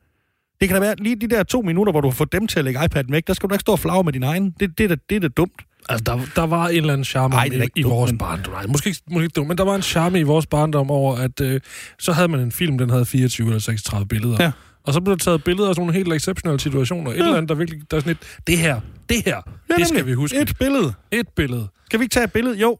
[0.62, 2.60] Det kan da være lige de der to minutter, hvor du har fået dem til
[2.60, 4.52] at lægge iPad'en væk, der skal du da ikke stå og flage med din egen.
[4.60, 5.62] Det, det, er da, det er da dumt.
[5.90, 8.18] Altså, der, der var en eller anden charme Ej, i, ikke i dumt, vores men-
[8.18, 8.54] barndom.
[8.54, 11.16] Nej, måske, ikke- måske ikke dumt, men der var en charme i vores barndom over,
[11.16, 11.62] at øh,
[12.00, 14.38] så havde man en film, den havde 24 eller 36 billeder.
[14.44, 14.52] Ja.
[14.84, 17.12] Og så blev der taget billeder af sådan nogle helt exceptionelle situationer.
[17.12, 17.22] Et Ja.
[17.22, 17.92] eller andet, der virkelig...
[17.92, 18.18] Der er sådan et,
[18.48, 20.42] det her, det her, Ja, det skal vi huske.
[20.42, 20.94] Et billede.
[21.12, 21.68] Et billede.
[21.86, 22.58] Skal vi ikke tage et billede?
[22.58, 22.78] Jo.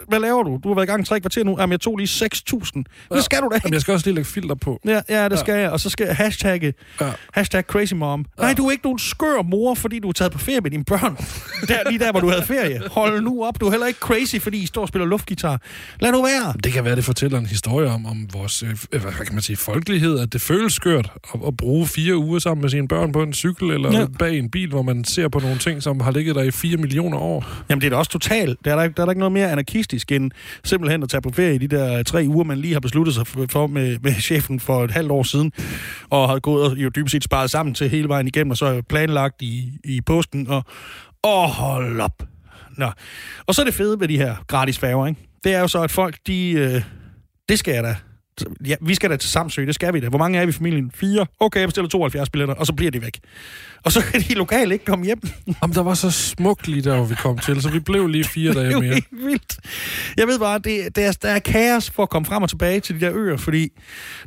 [0.00, 0.60] Hva- Hvad laver du?
[0.64, 1.56] Du har været i gang tre kvarter nu.
[1.60, 2.82] Jamen, jeg tog lige 6.000.
[3.14, 3.74] Det skal du da Jamen, ikke.
[3.74, 4.80] jeg skal også lige lægge filter på.
[4.86, 5.70] Ja, ja, det skal jeg.
[5.70, 7.10] Og så skal jeg hashtagge, Ja.
[7.34, 8.24] hashtag crazy mom.
[8.38, 10.84] Nej, du er ikke nogen skør mor, fordi du er taget på ferie med dine
[10.84, 11.16] børn.
[11.68, 12.80] Der, lige der, hvor du havde ferie.
[12.90, 13.60] Hold nu op.
[13.60, 15.60] Du er heller ikke crazy, fordi I står og spiller luftgitar.
[16.00, 16.54] Lad nu være.
[16.64, 19.42] Det kan være, det fortæller en historie om, om vores, øh, hvad hvad kan man
[19.42, 23.12] sige, folkelighed, at det føles skørt at, at bruge fire uger sammen med sine børn
[23.12, 23.98] på en cykel eller Ja.
[24.00, 24.06] ja.
[24.18, 26.76] bag en bil, hvor man ser på nogle ting, som har ligget der i fire
[26.76, 27.46] millioner år.
[27.70, 28.58] Jamen, det er da også totalt.
[28.64, 29.50] Der er der, der er der ikke noget mere
[29.90, 30.30] realistisk end
[30.64, 33.26] simpelthen at tage på ferie i de der tre uger, man lige har besluttet sig
[33.26, 35.52] for med, med chefen for et halvt år siden,
[36.10, 38.82] og har gået og jo dybest set sparet sammen til hele vejen igennem, og så
[38.88, 40.64] planlagt i, i påsken, og
[41.24, 42.22] åh, hold op.
[42.76, 42.90] Nå.
[43.46, 45.20] Og så er det fede ved de her gratis færger, ikke?
[45.44, 46.50] Det er jo så, at folk, de...
[46.50, 46.82] Øh,
[47.48, 47.96] det skal jeg da.
[48.66, 50.08] Ja, vi skal da til Samsø, det skal vi da.
[50.08, 50.90] Hvor mange er vi i familien?
[50.94, 51.26] Fire?
[51.40, 53.18] Okay, jeg bestiller 72 billetter, og så bliver de væk.
[53.84, 55.20] Og så kan de lokale ikke komme hjem.
[55.62, 58.24] Jamen, der var så smukt lige der, hvor vi kom til, så vi blev lige
[58.24, 58.94] fire Det er dage mere.
[58.94, 59.58] helt vildt.
[60.16, 62.80] Jeg ved bare, det, det er, der er kaos for at komme frem og tilbage
[62.80, 63.68] til de der øer, fordi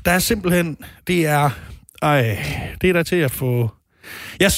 [0.06, 1.50] der er simpelthen, det er,
[2.02, 2.44] ej,
[2.82, 3.70] det er der til at få...
[4.40, 4.52] Jeg,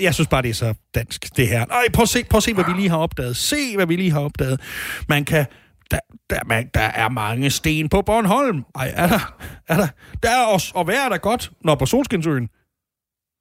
[0.00, 1.64] jeg synes bare, det er så dansk, det her.
[1.66, 3.36] Ej, prøv at se, prøv at se hvad vi lige har opdaget.
[3.36, 4.60] Se, hvad vi lige har opdaget.
[5.08, 5.46] Man kan...
[5.90, 5.98] Der,
[6.30, 8.64] der, man, der er mange sten på Bornholm.
[8.74, 9.34] Ej, er der?
[9.68, 9.88] Er der?
[10.22, 11.50] Der er også, og hvad er der godt?
[11.64, 12.48] Når på Solskinsøen.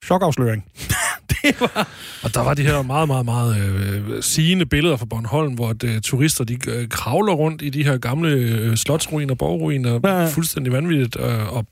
[0.06, 0.66] Chokafsløring.
[1.32, 1.88] det var...
[2.24, 5.84] Og der var de her meget, meget, meget øh, sigende billeder fra Bornholm, hvor at,
[5.84, 10.74] øh, turister de øh, kravler rundt i de her gamle øh, slotsruiner, borgruiner, Ja, fuldstændig
[10.74, 11.18] vanvittigt.
[11.20, 11.66] Øh, og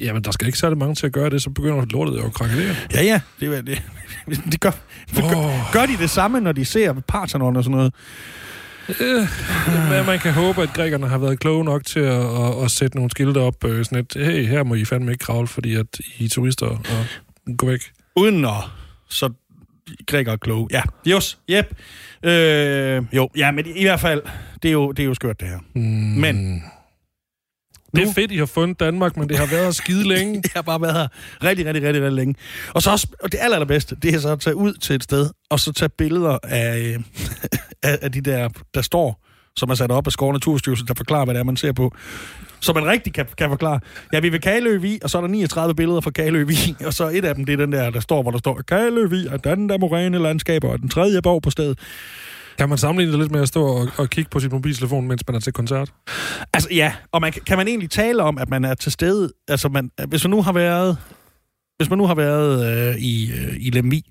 [0.00, 2.34] jamen, der skal ikke særlig mange til at gøre det, så begynder lortet jo at
[2.34, 2.76] krakelere.
[2.94, 3.20] Ja, ja.
[3.40, 3.82] Det, det,
[4.28, 4.70] det, det gør,
[5.16, 7.94] det gør, gør de det samme, når de ser Parthenon og sådan noget?
[9.00, 12.96] Øh, man kan håbe, at grækerne har været kloge nok til at, at, at sætte
[12.96, 15.86] nogle skilte op, øh, sådan et, hey, her må I fandme ikke kravle, fordi at
[16.18, 16.78] I er turister, og
[17.58, 17.80] gå væk.
[18.16, 18.50] Uden at
[19.08, 19.30] så
[20.06, 20.68] græker kloge.
[20.70, 21.74] Ja, just, yep.
[22.24, 24.22] Øh, jo, ja, men i hvert fald,
[24.62, 25.58] det er jo, det er jo skørt, det her.
[25.74, 25.80] Mm.
[25.82, 26.64] Men-
[27.96, 30.42] Det er fedt, I har fundet Danmark, men det har været skide længe.
[30.42, 31.08] Det har bare været her
[31.44, 32.34] rigtig, rigtig, rigtig, rigtig længe.
[32.74, 35.02] Og så også, og det aller, allerbedste, det er så at tage ud til et
[35.02, 36.96] sted, og så tage billeder af,
[37.82, 41.24] af, af de der, der står, som er sat op af Skov Naturstyrelsen, der forklarer,
[41.24, 41.94] hvad det er, man ser på.
[42.60, 43.80] Så man rigtig kan, kan forklare.
[44.12, 46.54] Ja, vi ved Kalø Vi, og så er der 39 billeder fra Kalø Vi,
[46.86, 49.06] og så et af dem, det er den der, der står, hvor der står, Kalø
[49.06, 51.78] Vi er den der moræne landskaber, og den tredje borg på stedet.
[52.58, 55.22] Kan man sammenligne det lidt med at stå og, og kigge på sin mobiltelefon, mens
[55.28, 55.92] man er til koncert?
[56.52, 59.68] Altså ja, og man, kan- man egentlig tale om, at man er til stede, altså
[59.68, 60.98] man, hvis man nu har været,
[61.78, 64.02] hvis man nu har været øh, i, øh, i Lemvi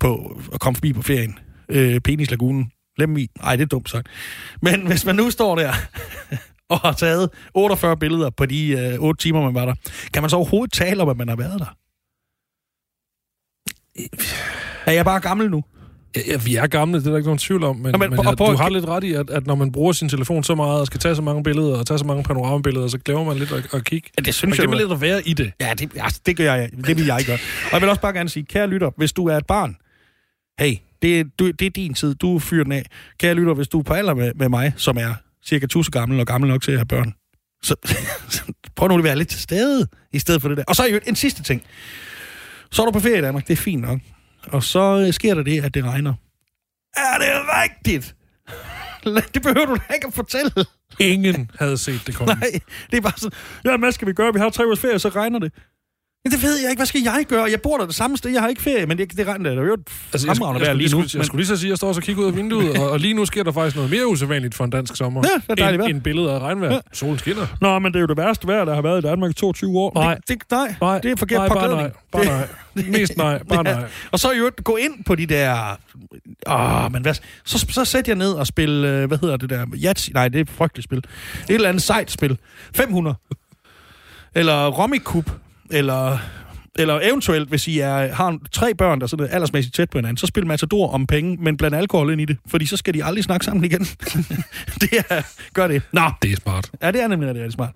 [0.00, 4.06] på, og kom forbi på ferien, øh, Penislagunen, Lemvi, nej det er dumt sagt,
[4.62, 5.72] men hvis man nu står der
[6.70, 9.74] og har taget 48 billeder på de øh, 8 timer, man var der,
[10.12, 11.76] kan man så overhovedet tale om, at man har været der?
[14.86, 15.64] Er jeg bare gammel nu?
[16.16, 18.10] Ja, ja, vi er gamle, det er der ikke nogen tvivl om, men, Nå, men
[18.10, 20.44] men, ja, prøv- du har lidt ret i, at, at når man bruger sin telefon
[20.44, 23.24] så meget, og skal tage så mange billeder, og tage så mange panoramabilleder, så glemmer
[23.24, 24.08] man lidt at, at kigge.
[24.18, 24.82] Ja, det Man synes jeg, glemmer jo.
[24.86, 25.52] lidt at være i det.
[25.60, 26.70] Ja, det, altså, det gør jeg.
[26.86, 27.38] Det vil jeg gøre.
[27.66, 29.76] Og jeg vil også bare gerne sige, kære lytter, hvis du er et barn,
[30.60, 32.86] hey, det, er- du, det er din tid, du fyrer den af.
[33.18, 35.14] Kære lytter, hvis du er på alder med, med mig, som er
[35.46, 37.14] cirka 1000 gammel og gammel nok til at have børn,
[37.62, 37.74] så
[38.76, 40.64] prøv nu at være lidt til stede, i stedet for det der.
[40.68, 41.62] Og så er jo en sidste ting.
[42.70, 44.00] Så er du på ferie i Danmark, det er fint nok.
[44.46, 46.14] Og så øh, sker der det, at det regner.
[46.96, 47.28] Er det
[47.62, 48.14] rigtigt?
[49.34, 50.50] Det behøver du da ikke at fortælle.
[51.00, 52.34] Ingen havde set det komme.
[52.40, 52.50] Nej,
[52.90, 54.32] det er bare sådan, ja, hvad skal vi gøre?
[54.32, 55.52] Vi har tre ugers ferie, så regner det.
[56.26, 56.78] Men det ved jeg ikke.
[56.78, 57.44] Hvad skal jeg gøre?
[57.50, 58.30] Jeg bor der det samme sted.
[58.30, 59.58] Jeg har ikke ferie, men det, det regner det.
[59.58, 59.80] er jo et
[60.12, 60.88] Altså, jeg, jeg, lige nu.
[60.90, 62.78] skulle, jeg, jeg skulle lige så sige, at jeg står og kigger ud af vinduet,
[62.78, 65.22] og, og lige nu sker der faktisk noget mere usædvanligt for en dansk sommer.
[65.24, 65.88] Ja, det er dejligt vejr.
[65.88, 66.72] end, end billedet af regnvejr.
[66.72, 66.78] Ja.
[66.92, 67.46] Solen skinner.
[67.60, 69.78] Nå, men det er jo det værste vejr, der har været i Danmark i 22
[69.78, 69.92] år.
[69.94, 70.14] Nej.
[70.14, 71.90] Det, det, nej, Nej, det er forkert nej, bare nej.
[72.12, 72.30] Bare Det-
[72.74, 72.84] nej.
[72.98, 73.42] Mest nej.
[73.42, 73.84] Bare nej.
[74.10, 75.76] Og så jo gå ind på de der...
[76.46, 77.14] Åh, men hvad...
[77.44, 78.70] Så, så sæt jeg ned og spil...
[78.84, 79.66] øh, Hvad hedder det der?
[79.84, 80.10] Yatzy?
[80.14, 80.98] Nej, det er et frygteligt spil.
[80.98, 81.04] Et
[81.48, 82.38] eller andet sejt spil.
[82.74, 83.16] 500.
[84.34, 85.30] Eller Rummy Cup.
[85.70, 86.18] Eller...
[86.78, 90.26] Eller eventuelt, hvis I er, har tre børn, der er aldersmæssigt tæt på hinanden, så
[90.26, 93.24] spil Matador om penge, men bland alkohol ind i det, fordi så skal de aldrig
[93.24, 93.80] snakke sammen igen.
[94.80, 95.22] det er,
[95.54, 95.82] gør det.
[95.92, 96.70] Nå, Det er smart.
[96.82, 97.72] Ja, det er nemlig rigtig, rigtig smart.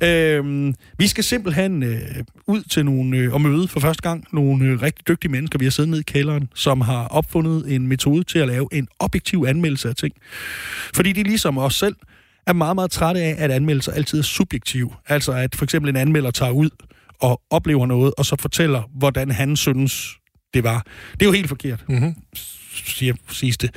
[0.00, 2.00] Øhm, vi skal simpelthen øh,
[2.46, 5.58] ud til nogle, øh, og møde for første gang nogle øh, rigtig dygtige mennesker.
[5.58, 8.88] Vi har siddet nede i kælderen, som har opfundet en metode til at lave en
[8.98, 10.14] objektiv anmeldelse af ting.
[10.94, 11.96] Fordi de ligesom os selv
[12.46, 14.90] er meget, meget trætte af, at anmeldelser altid er subjektive.
[15.08, 16.70] Altså at for eksempel en anmelder tager ud
[17.20, 20.16] og oplever noget, og så fortæller, hvordan han synes,
[20.54, 20.82] det var.
[21.12, 22.14] Det er jo helt forkert, Mm-hmm.
[22.72, 23.70] siger, siges det.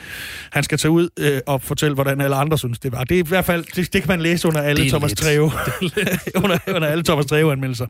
[0.51, 3.03] Han skal tage ud øh, og fortælle, hvordan alle andre synes, det var.
[3.03, 5.19] Det er i hvert fald, det, det kan man læse under alle Thomas lidt.
[5.19, 5.51] Treve.
[6.43, 7.85] under, under alle Thomas Treve-anmeldelser.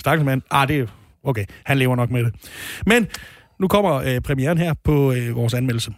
[0.00, 0.42] Stakkels mand.
[0.50, 0.86] Ah, det er
[1.24, 1.44] okay.
[1.64, 2.34] Han lever nok med det.
[2.86, 3.06] Men
[3.60, 5.92] nu kommer øh, premieren her på øh, vores anmeldelse.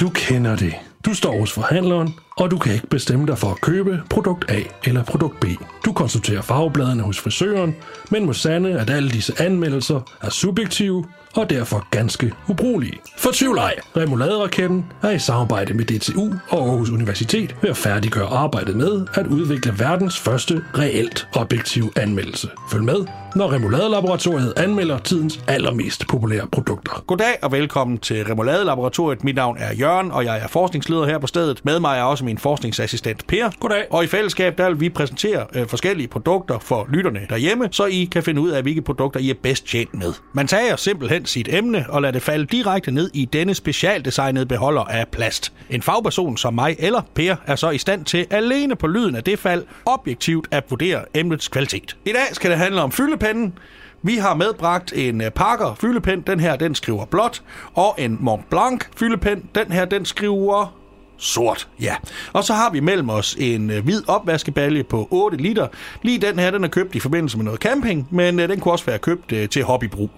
[0.00, 0.74] Du kender det.
[1.04, 4.62] Du står hos forhandleren, og du kan ikke bestemme dig for at købe produkt A
[4.84, 5.44] eller produkt B.
[5.84, 7.76] Du konsulterer farvebladene hos frisøren,
[8.10, 11.04] men må sande, at alle disse anmeldelser er subjektive
[11.36, 12.98] og derfor ganske ubrugelige.
[13.18, 13.74] Fortvivl ej.
[13.96, 19.26] Remoladeraketten er i samarbejde med DTU og Aarhus Universitet ved at færdiggøre arbejdet med at
[19.26, 22.48] udvikle verdens første reelt objektiv anmeldelse.
[22.70, 27.04] Følg med, når Remoladelaboratoriet anmelder tidens allermest populære produkter.
[27.06, 29.24] Goddag og velkommen til Remoulade Laboratoriet.
[29.24, 31.64] Mit navn er Jørgen, og jeg er forskningsleder her på stedet.
[31.64, 33.50] Med mig er også min forskningsassistent Per.
[33.60, 33.86] Goddag.
[33.90, 38.08] Og i fællesskab der vil vi præsentere øh, forskellige produkter for lytterne derhjemme, så I
[38.12, 40.12] kan finde ud af, hvilke produkter I er bedst tjent med.
[40.32, 44.82] Man tager simpelthen sit emne og lader det falde direkte ned i denne specialdesignede beholder
[44.82, 45.52] af plast.
[45.70, 49.24] En fagperson som mig eller Per er så i stand til alene på lyden af
[49.24, 51.96] det fald objektivt at vurdere emnets kvalitet.
[52.04, 53.54] I dag skal det handle om fyldepennen,
[54.02, 56.20] vi har medbragt en øh, Parker fyldepen.
[56.20, 57.42] Den her, den skriver blåt.
[57.74, 59.44] Og en Mont Blanc fyldepen.
[59.54, 60.77] Den her, den skriver
[61.18, 61.68] sort.
[61.80, 61.94] Ja.
[62.32, 65.68] Og så har vi mellem os en øh, hvid opvaskebalje på 8 liter.
[66.02, 68.72] Lige den her, den er købt i forbindelse med noget camping, men øh, den kunne
[68.72, 70.10] også være købt øh, til hobbybrug.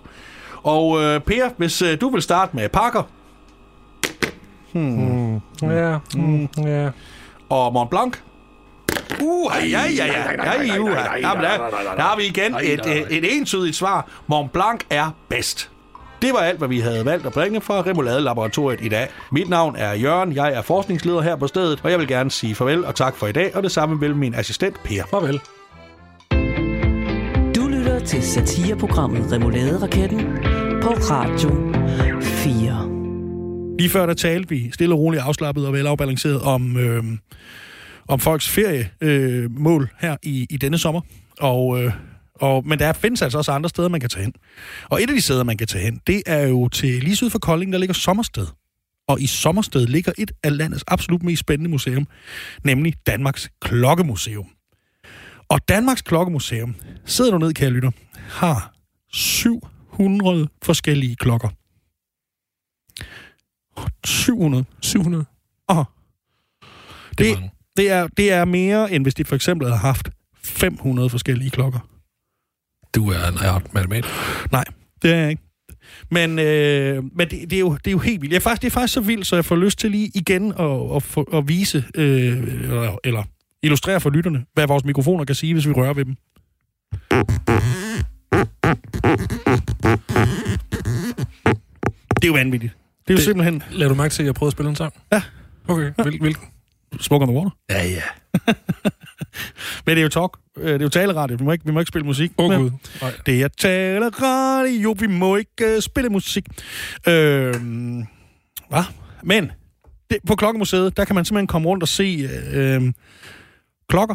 [0.63, 3.03] Og øh, Per, hvis øh, du vil starte med Parker
[5.63, 6.91] Ja, mm, ja.
[7.49, 8.17] og Mont Blanc.
[9.21, 13.77] Uh, ja, ja, ja, ja, ja, der, der har vi igen et, et, et entydigt
[13.77, 14.09] svar.
[14.27, 15.71] Mont Blanc er bedst.
[16.23, 19.09] Det var alt, hvad vi havde valgt at bringe fra Remoulade Laboratoriet i dag.
[19.33, 22.55] Mit navn er Jørgen, jeg er forskningsleder her på stedet, og jeg vil gerne sige
[22.55, 25.03] farvel og tak for i dag, og det samme vil min assistent Per.
[25.11, 25.41] Farvel.
[27.57, 30.21] Du lytter til satireprogrammet Remoulade-raketten
[30.83, 31.51] på Radio
[32.23, 33.77] 4.
[33.79, 37.05] Lige før der talte vi stille og roligt afslappet og velafbalanceret om, øh,
[38.09, 41.01] om folks feriemål øh, mål her i, i denne sommer.
[41.41, 41.93] Og, øh,
[42.41, 44.33] og, men der findes altså også andre steder, man kan tage hen.
[44.89, 47.31] Og et af de steder, man kan tage hen, det er jo til lige syd
[47.31, 48.47] for Kolding, der ligger Sommersted.
[49.09, 52.07] Og i Sommersted ligger et af landets absolut mest spændende museum,
[52.65, 54.49] nemlig Danmarks Klokkemuseum.
[55.49, 56.75] Og Danmarks Klokkemuseum,
[57.05, 57.91] sidder du ned, kære lytter,
[58.29, 58.75] har
[59.13, 61.49] 700 forskellige klokker.
[64.07, 64.65] 700.
[64.83, 65.25] 700.
[65.69, 65.85] Åh.
[67.19, 70.11] Det er det, er, det er mere, end hvis de for eksempel havde haft
[70.43, 71.90] 500 forskellige klokker.
[72.95, 74.49] Du er en art matematiker.
[74.53, 74.65] Nej,
[75.03, 75.43] det er jeg ikke.
[76.11, 78.33] Men, øh, men det, det, er jo, det er jo helt vildt.
[78.33, 80.97] Jeg faktisk, det er faktisk så vildt, så jeg får lyst til lige igen at,
[80.97, 83.23] at, få- at vise, øh, eller, eller
[83.63, 86.17] illustrere for lytterne, hvad vores mikrofoner kan sige, hvis vi rører ved dem.
[92.15, 92.73] Det er jo vanvittigt.
[93.09, 93.17] Det er jo.
[93.17, 94.93] Det- simpelthen Lad du mærke til, at jeg prøvede at spille en sang?
[95.13, 95.23] Ja.
[95.69, 96.45] Okay, Hvil, hvilken?
[97.01, 97.51] Smoke on the Water.
[97.71, 98.03] Ja, ja.
[99.87, 100.37] Men det er jo talk.
[100.57, 101.37] Øh, Det er jo taleradio.
[101.37, 102.31] Vi må ikke, vi må ikke spille musik.
[102.39, 102.71] Åh, oh, Gud.
[103.03, 103.13] Nej.
[103.27, 104.95] Det er taleradio.
[104.99, 106.45] Vi må ikke uh, spille musik.
[107.09, 107.55] Øh,
[108.69, 108.85] hvad?
[109.23, 109.53] Men
[110.11, 112.93] det, på Klokkemuseet, der kan man simpelthen komme rundt og se øh, øh,
[113.89, 114.15] klokker.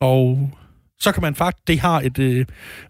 [0.00, 0.50] Og
[1.00, 2.46] så kan man faktisk, det har et øh,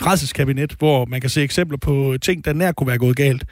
[0.06, 3.44] redselskabinet, hvor man kan se eksempler på ting, der nær kunne være gået galt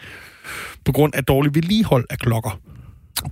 [0.85, 2.61] på grund af dårlig vedligehold af klokker.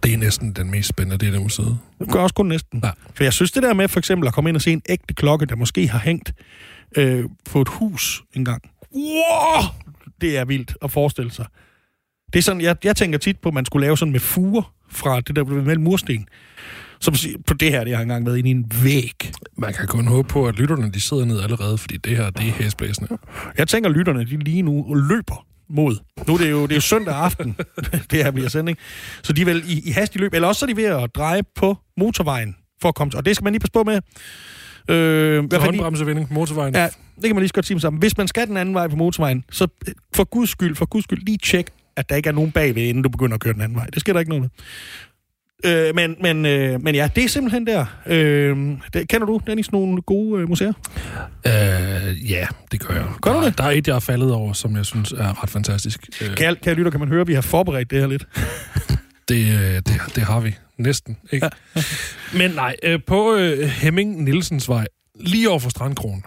[0.03, 1.79] Det er næsten den mest spændende del af museet.
[1.99, 2.81] Det gør også kun næsten.
[2.85, 2.91] Ja.
[3.15, 5.15] For jeg synes, det der med for eksempel at komme ind og se en ægte
[5.15, 6.33] klokke, der måske har hængt
[6.97, 8.63] øh, på et hus engang.
[8.95, 9.63] Wow!
[10.21, 11.47] Det er vildt at forestille sig.
[12.33, 14.73] Det er sådan, jeg, jeg tænker tit på, at man skulle lave sådan med fuger
[14.89, 16.29] fra det der mellem mursten.
[17.01, 17.15] Som
[17.47, 19.33] på det her, det har engang været inde i en væg.
[19.57, 22.49] Man kan kun håbe på, at lytterne de sidder ned allerede, fordi det her, det
[22.49, 23.19] er hæsblæsende.
[23.59, 25.97] Jeg tænker, lytterne de lige nu løber mod.
[26.27, 27.57] Nu er det jo, det er jo søndag aften,
[28.11, 28.79] det her bliver sending.
[29.23, 30.35] Så de er vel i, i hastig løb.
[30.35, 33.19] Eller også så er de ved at dreje på motorvejen for at komme til.
[33.19, 34.01] Og det skal man lige passe på med.
[34.89, 36.75] Øh, fordi, Håndbremsevinding på motorvejen.
[36.75, 36.85] ja,
[37.17, 38.01] det kan man lige så godt sige sammen.
[38.01, 41.05] Hvis man skal den anden vej på motorvejen, så øh, for guds skyld, for guds
[41.05, 43.61] skyld, lige tjek, at der ikke er nogen bagved, inden du begynder at køre den
[43.63, 43.87] anden vej.
[43.87, 44.51] Det sker der ikke noget med.
[45.65, 47.87] Øh, men, men, øh, men ja, det er simpelthen der.
[48.07, 48.57] Øh,
[48.93, 50.73] det, kender du, Dennis, nogle gode øh, museer?
[51.47, 53.07] Øh, ja, det gør jeg.
[53.23, 53.59] Gør du det?
[53.59, 56.09] Der er et, jeg er faldet over, som jeg synes er ret fantastisk.
[56.23, 58.27] Øh, Kære, kære lytter, kan man høre, at vi har forberedt det her lidt.
[59.29, 61.51] det, øh, det, det har vi næsten, ikke?
[62.35, 64.87] Men nej, øh, på øh, Hemming Nielsens vej,
[65.21, 66.25] lige over for Strandkronen,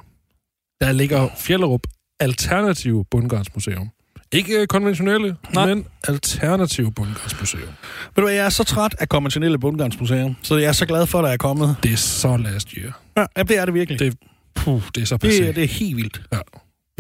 [0.82, 1.88] der ligger Fjellerup
[2.20, 3.90] Alternativ Bundgarnsmuseum.
[4.34, 5.66] Ikke øh, konventionelle, Nej.
[5.66, 7.62] men alternative bundgarnsmuseum.
[7.64, 11.08] Ved du hvad, jeg er så træt af konventionelle bundgarnsmuseer, så jeg er så glad
[11.08, 11.76] for, at der er kommet.
[11.84, 13.00] Det er så last year.
[13.18, 14.00] Ja, ja, det er det virkelig.
[14.00, 14.18] Det,
[14.56, 15.28] puh, det er så passé.
[15.28, 16.22] det, er- det er helt vildt.
[16.34, 16.40] Ja.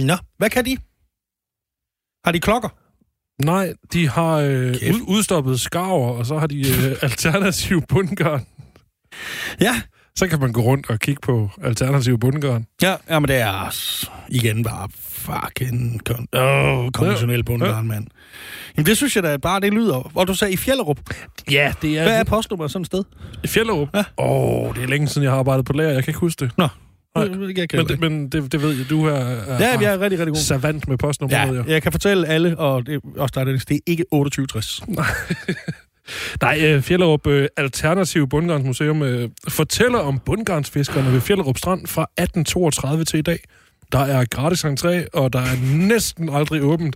[0.06, 0.78] Nå, hvad kan de?
[2.26, 2.69] Har de klokker?
[3.46, 4.96] Nej, de har øh, Kæft.
[4.96, 8.46] ud, udstoppet skarver, og så har de øh, alternativ bundgarn.
[9.62, 9.82] Ja.
[10.15, 12.65] Så kan man gå rundt og kigge på alternativ bundgarn.
[12.82, 13.76] Ja, ja men det er
[14.30, 18.08] igen bare fucking kon- oh, konventionel bundgarn, mand.
[18.78, 20.10] Jamen det synes jeg da bare, det lyder.
[20.13, 20.97] Hvor du sagde i Fjellerup.
[21.52, 23.04] Ja, det Hvad er postnummeret sådan et sted?
[23.43, 23.88] I Fjellerup?
[23.93, 24.04] Ja.
[24.17, 25.89] Åh, oh, det er længe siden, jeg har arbejdet på lager.
[25.91, 26.52] Jeg kan ikke huske det.
[26.58, 26.67] Nå,
[27.15, 27.28] Nej.
[27.58, 29.99] jeg kan Men, det, men det, det ved jeg, du er, er Ja, jeg er
[29.99, 30.41] rigtig, rigtig god.
[30.41, 31.69] savant med postnummer, ved Ja, jeg.
[31.69, 34.82] jeg kan fortælle alle, og det, også der er det, det er ikke 2860.
[34.88, 35.06] Nej,
[36.42, 43.06] Nej, øh, Fjellerup øh, Alternativ Bundgarnsmuseum øh, fortæller om bundgarnsfiskerne ved Fjellerup Strand fra 1832
[43.06, 43.39] til i dag.
[43.92, 46.96] Der er gratis entré, og der er næsten aldrig åbent.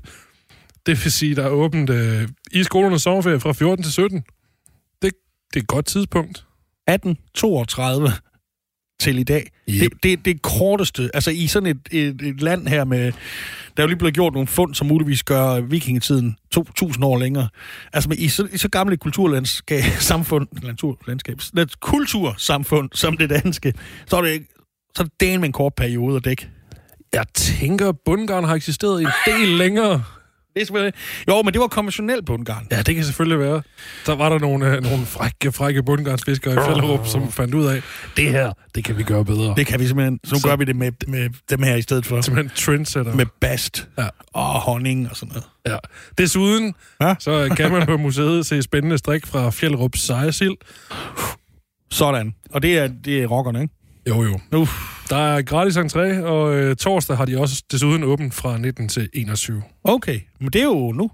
[0.86, 4.24] Det vil sige, der er åbent øh, i skolernes sommerferie fra 14 til 17.
[5.02, 5.12] Det,
[5.54, 6.46] det er et godt tidspunkt.
[6.88, 8.12] 1832
[9.00, 9.52] til i dag.
[9.70, 9.82] Yep.
[9.82, 13.12] Det, det, det korteste, altså i sådan et, et, et land her med, der
[13.78, 17.48] er jo lige blevet gjort nogle fund, som muligvis gør vikingetiden 2000 år længere.
[17.94, 23.30] Altså med, i, så, i så gamle et kulturlandskab, samfund, naturlandskab, et kultursamfund som det
[23.30, 23.74] danske,
[24.08, 24.46] så er det,
[24.96, 26.50] så er det dagen med en kort periode at dække.
[27.14, 30.04] Jeg tænker, at bundgarn har eksisteret en del længere.
[30.60, 30.92] Det er.
[31.28, 32.68] Jo, men det var konventionelt bundgarn.
[32.72, 33.62] Ja, det kan selvfølgelig være.
[34.06, 37.82] Der var der nogle, øh, nogle frække, frække bundgarnsfiskere i Fjellerup, som fandt ud af,
[38.18, 39.54] det her, det kan vi gøre bedre.
[39.58, 40.20] Det kan vi simpelthen...
[40.24, 42.22] Så nu Så- gør vi det med, med dem her i stedet for.
[42.22, 43.14] simpelthen trendsetter.
[43.16, 44.08] Med bast Ja.
[44.34, 45.46] og honning og sådan noget.
[45.68, 45.78] Ja.
[46.24, 47.16] Desuden, Ja.
[47.20, 50.56] så kan man på museet se spændende strik fra Fjellerup Sejsild.
[51.92, 52.34] Sådan.
[52.52, 53.74] Og det er, det er rockerne, ikke?
[54.10, 54.40] Jo, jo.
[54.60, 54.72] Uff.
[55.10, 59.10] Der er gratis entré, og øh, torsdag har de også desuden åbent fra 19 til
[59.14, 59.64] 21.
[59.84, 61.12] Okay, men det er jo nu.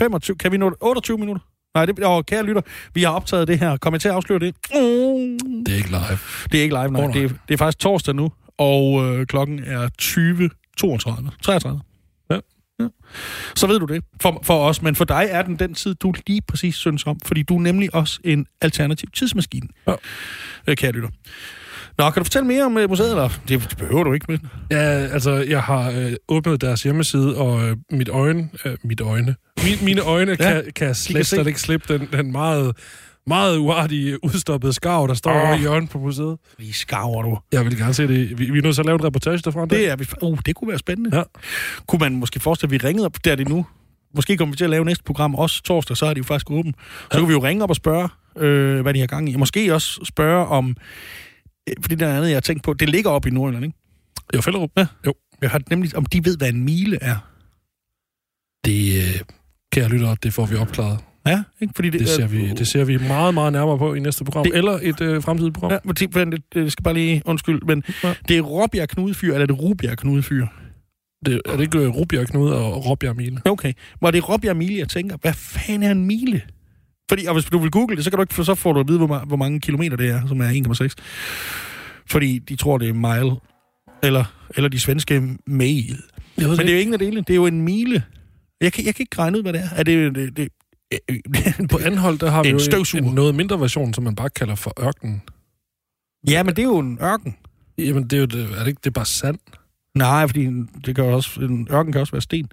[0.00, 0.76] 25, kan vi nå det?
[0.80, 1.42] 28 minutter?
[1.74, 2.62] Nej, det, åh, kære lytter,
[2.94, 3.76] vi har optaget det her.
[3.76, 4.54] Kom jeg til at afsløre det?
[4.74, 5.64] Mm.
[5.64, 6.18] Det er ikke live.
[6.52, 7.02] Det er ikke live, nej.
[7.02, 7.12] Åh, nej.
[7.18, 11.80] Det, er, det er faktisk torsdag nu, og øh, klokken er 20, 32, 33.
[12.30, 12.38] Ja.
[12.80, 12.88] ja.
[13.56, 16.14] Så ved du det for, for os, men for dig er den den tid, du
[16.26, 19.94] lige præcis synes om, fordi du er nemlig også en alternativ tidsmaskine, Ja.
[20.66, 21.08] øh, kære lytter.
[21.98, 23.28] Nå, kan du fortælle mere om øh, museet, eller?
[23.48, 24.40] Det, det behøver du ikke, men...
[24.70, 28.48] Ja, altså, jeg har øh, åbnet deres hjemmeside, og øh, mit øjne...
[28.64, 29.34] Øh, mit øjne...
[29.64, 32.76] Min, mine øjne Ja, kan, kan slet, ikke slippe den, den meget,
[33.26, 35.36] meget uartige, udstoppede skarv, der står oh.
[35.36, 36.36] over i hjørnet på museet.
[36.58, 37.38] Vi skarver du.
[37.52, 38.38] Jeg vil gerne se det.
[38.38, 39.66] Vi, vi er nødt til at lave en reportage derfra.
[39.66, 40.06] Det er vi.
[40.22, 41.16] Uh, det kunne være spændende.
[41.16, 41.22] Ja.
[41.86, 43.66] Kunne man måske forestille, at vi ringede op, der er det nu.
[44.14, 46.50] Måske kommer vi til at lave næste program også torsdag, så er de jo faktisk
[46.50, 46.76] åbent.
[46.78, 47.18] Så Ja.
[47.18, 48.08] kan vi jo ringe op og spørge,
[48.38, 49.36] øh, hvad de har gang i.
[49.36, 50.76] Måske også spørge om,
[51.82, 53.78] fordi der er andet, jeg har tænkt på, det ligger op i Nordjylland, ikke?
[54.34, 54.70] Jo, Fjellerup.
[54.76, 54.86] Ja.
[55.06, 55.14] Jo.
[55.42, 57.16] Jeg har nemlig, om de ved, hvad en mile er.
[58.64, 59.20] Det, øh,
[59.72, 60.98] kære lyttere, det får vi opklaret.
[61.26, 61.72] Ja, ikke?
[61.76, 64.44] Fordi det, Det ser, vi, det ser vi meget, meget nærmere på i næste program.
[64.44, 65.72] Det- eller et øh, fremtidigt program.
[65.72, 65.94] Ja, men
[66.32, 68.14] det, det, skal bare lige, undskyld, men Ja.
[68.28, 70.46] det er Råbjerg Knudefyr, eller er det Rubjerg Knudefyr?
[71.26, 73.40] Det, er det ikke øh, Rubjerg Knud og Råbjerg Mile?
[73.44, 73.72] Okay.
[73.98, 76.42] Hvor det er Råbjerg Mile, jeg tænker, hvad fanden er en mile?
[77.08, 78.88] Fordi, og hvis du vil google det, så, kan du ikke, så får du at
[78.88, 80.94] vide, hvor, hvor mange kilometer det er, som er 1,6.
[82.06, 83.36] Fordi de tror, det er mile.
[84.02, 84.24] Eller,
[84.56, 86.02] eller de svenske mail.
[86.36, 87.20] Men det er jo ingen af delene.
[87.20, 88.02] Det er jo en mile.
[88.60, 89.68] Jeg kan, jeg kan ikke regne ud, hvad det er.
[89.76, 90.14] Er det...
[90.14, 90.48] det, det
[91.70, 92.58] På Anhold, der har vi jo
[92.98, 95.22] en, en noget mindre version, som man bare kalder for ørken.
[96.28, 97.36] ja, men det er jo en ørken.
[97.78, 99.38] Jamen, det er jo det, er det ikke det er bare sand?
[99.94, 100.46] Nej, fordi
[100.86, 102.50] det kan også, en ørken kan også være sten.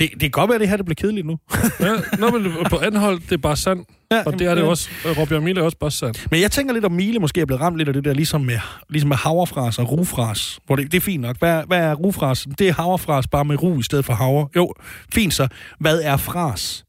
[0.00, 1.38] Det, det kan godt være, at det her det bliver kedeligt nu.
[1.80, 3.84] Ja, nå, men på Anhold, det er bare sand.
[4.12, 4.88] Ja, Og det er det men- også.
[5.04, 6.14] Råbjerg Mile er også bare sand.
[6.30, 8.40] Men jeg tænker lidt om Mile måske er blevet ramt lidt af det der, ligesom
[8.40, 8.58] med,
[8.90, 10.58] ligesom med havrefras og rufras.
[10.66, 11.38] Hvor det, det er fint nok.
[11.38, 12.46] Hvad, hvad er rufras?
[12.58, 14.48] Det er havrefras bare med ru i stedet for havre.
[14.56, 14.72] Jo,
[15.14, 15.48] fint så.
[15.80, 16.84] Hvad er fras?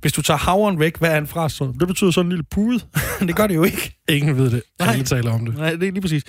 [0.00, 1.72] Hvis du tager havren væk, hvad er en fras så?
[1.80, 2.80] Det betyder sådan en lille pude.
[3.28, 3.96] det gør det jo ikke.
[4.08, 4.62] Ingen ved det.
[4.78, 4.92] Nej.
[4.92, 5.56] Alle taler om det.
[5.56, 6.22] Nej, det er lige præcis.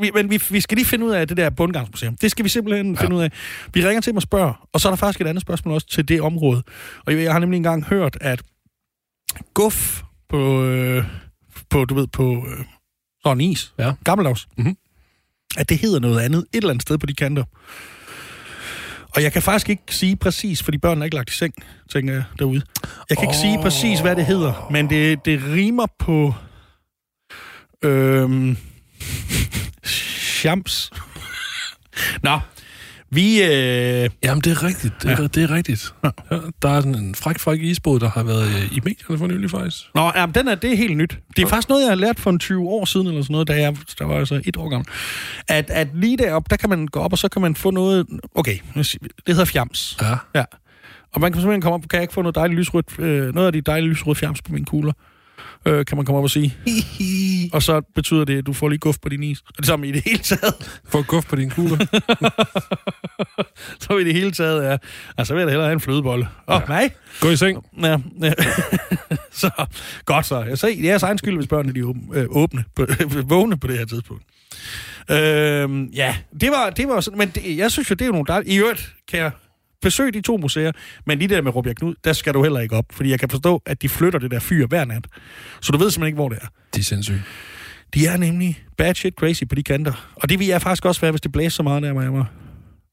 [0.00, 2.16] Vi, men vi, vi skal lige finde ud af det der bundgangsmuseum.
[2.16, 3.00] Det skal vi simpelthen ja.
[3.02, 3.30] finde ud af.
[3.74, 5.86] Vi ringer til dem og spørger, og så er der faktisk et andet spørgsmål også
[5.88, 6.62] til det område.
[7.06, 8.42] Og jeg, har nemlig engang hørt, at
[9.54, 11.04] guf på, øh,
[11.70, 12.64] på du ved, på øh,
[13.22, 13.92] sådan is, Ja.
[14.04, 14.76] gammeldags, Mhm.
[15.56, 17.44] at det hedder noget andet et eller andet sted på de kanter.
[19.14, 21.54] Og jeg kan faktisk ikke sige præcis, fordi børnene er ikke lagt i seng,
[21.92, 22.62] tænker jeg derude.
[23.10, 26.34] Jeg kan ikke sige præcis, hvad det hedder, men det, det rimer på...
[27.82, 28.56] Øhm,
[29.84, 30.90] Shams.
[32.22, 32.38] Nå,
[33.14, 34.94] Vi, øh, Jamen, det er rigtigt.
[35.02, 35.26] Det er, ja.
[35.26, 35.94] det er rigtigt.
[36.04, 36.10] Ja.
[36.62, 39.50] Der er sådan en fræk, fræk isbåd, der har været øh, i medierne for nylig,
[39.50, 39.76] faktisk.
[39.94, 41.18] Nå, ja, den er, det er helt nyt.
[41.36, 43.48] Det er faktisk noget, jeg har lært for en 20 år siden, eller sådan noget,
[43.48, 44.88] da jeg der var altså et år gammel.
[45.48, 48.06] At, at lige deroppe, der kan man gå op, og så kan man få noget...
[48.34, 49.96] Okay, det hedder fjams.
[50.02, 50.16] Ja.
[50.34, 50.44] Ja.
[51.12, 53.46] Og man kan simpelthen komme op, kan jeg ikke få noget dejligt lysrødt, øh, noget
[53.46, 54.92] af de dejlige lysrøde fjams på mine kugler?
[55.66, 56.56] Øh, kan man komme op og sige.
[57.54, 59.40] og så betyder det, at du får lige guf på din is.
[59.40, 60.80] Og det samme i det hele taget.
[60.88, 61.78] Få et guf på dine kugler.
[63.80, 64.78] så i det hele taget er,
[65.18, 66.28] altså vil jeg da hellere have en flødebolle.
[66.48, 66.68] Åh, oh, ja.
[66.68, 66.90] nej.
[67.20, 67.64] Gå i seng.
[67.82, 68.32] Ja, ja.
[69.30, 69.50] så,
[70.04, 70.42] godt så.
[70.42, 72.86] Jeg siger, det er jeres egen skyld, hvis børnene de er åbne, øh, åbne på,
[73.24, 74.22] vågne på det her tidspunkt.
[75.10, 78.12] Øhm, ja, det var, det var sådan, men det, jeg synes jo, det er jo
[78.12, 78.54] nogle dejlige...
[78.54, 79.30] I øvrigt, kan
[79.84, 80.72] jeg besøge de to museer,
[81.06, 83.28] men lige der med Robjerg Knud, der skal du heller ikke op, fordi jeg kan
[83.28, 85.06] forstå, at de flytter det der fyr hver nat.
[85.60, 86.46] Så du ved simpelthen ikke, hvor det er.
[86.74, 87.22] De er sindssyge.
[87.94, 90.10] De er nemlig bad shit crazy på de kanter.
[90.14, 92.32] Og det vil jeg faktisk også være, hvis det blæser så meget hvor jeg var.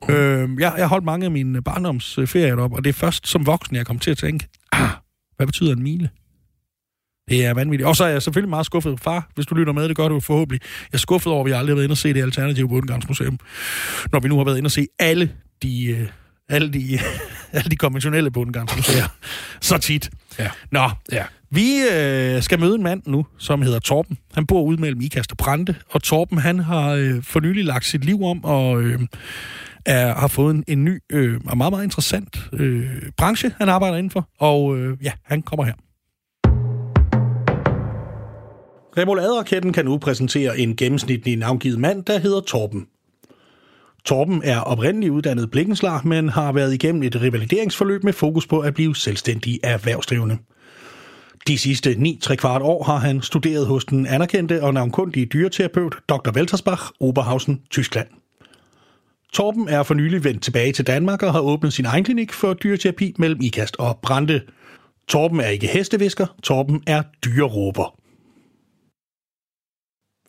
[0.08, 0.14] Mm.
[0.14, 3.76] Øh, jeg, jeg holdt mange af mine barndomsferier op, og det er først som voksen,
[3.76, 4.90] jeg kom til at tænke, ah,
[5.38, 6.10] hvad betyder en mile?
[7.30, 7.88] Det er vanvittigt.
[7.88, 9.00] Og så er jeg selvfølgelig meget skuffet.
[9.00, 10.62] Far, hvis du lytter med, det gør du forhåbentlig.
[10.92, 13.40] Jeg er skuffet over, at vi aldrig har været inde og se det alternative Bundegarnsmuseum.
[14.12, 15.32] Når vi nu har været inde og se alle
[15.62, 16.08] de, øh,
[16.52, 17.00] alle de,
[17.54, 19.04] alle de konventionelle bundegarnsmuseer
[19.62, 20.10] så tit.
[20.40, 20.50] Ja.
[20.72, 21.24] Nå, Ja.
[21.50, 24.18] vi øh, skal møde en mand nu, som hedder Torben.
[24.34, 27.86] Han bor ude mellem Ikast og Brande, og Torben han har øh, for nylig lagt
[27.86, 29.00] sit liv om og øh,
[29.86, 32.86] er, har fået en, en ny øh, og meget, meget interessant øh,
[33.18, 34.30] branche, han arbejder indenfor.
[34.40, 35.74] Og øh, ja, han kommer her.
[38.98, 42.86] Remoulade-raketten kan nu præsentere en gennemsnitlig navngivet mand, der hedder Torben.
[44.06, 48.74] Torben er oprindeligt uddannet blikkenslar, men har været igennem et revalideringsforløb med fokus på at
[48.74, 50.38] blive selvstændig erhvervsdrivende.
[51.48, 55.96] De sidste 9 3 kvart år har han studeret hos den anerkendte og navnkundige dyreterapeut
[56.10, 56.32] Dr.
[56.36, 58.08] Weltersbach, Oberhausen, Tyskland.
[59.34, 62.54] Torben er for nylig vendt tilbage til Danmark og har åbnet sin egen klinik for
[62.54, 64.42] dyreterapi mellem Ikast og Brande.
[65.08, 67.98] Torben er ikke hestevisker, Torben er dyreråber.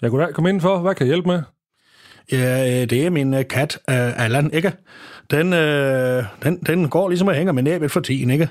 [0.02, 1.42] Jeg kunne da komme for, Hvad kan jeg hjælpe med?
[2.32, 4.72] Ja, øh, det er min øh, kat, øh, Allan, ikke?
[5.30, 8.48] Den, øh, den, den går ligesom og hænger med næbet for tiden, ikke?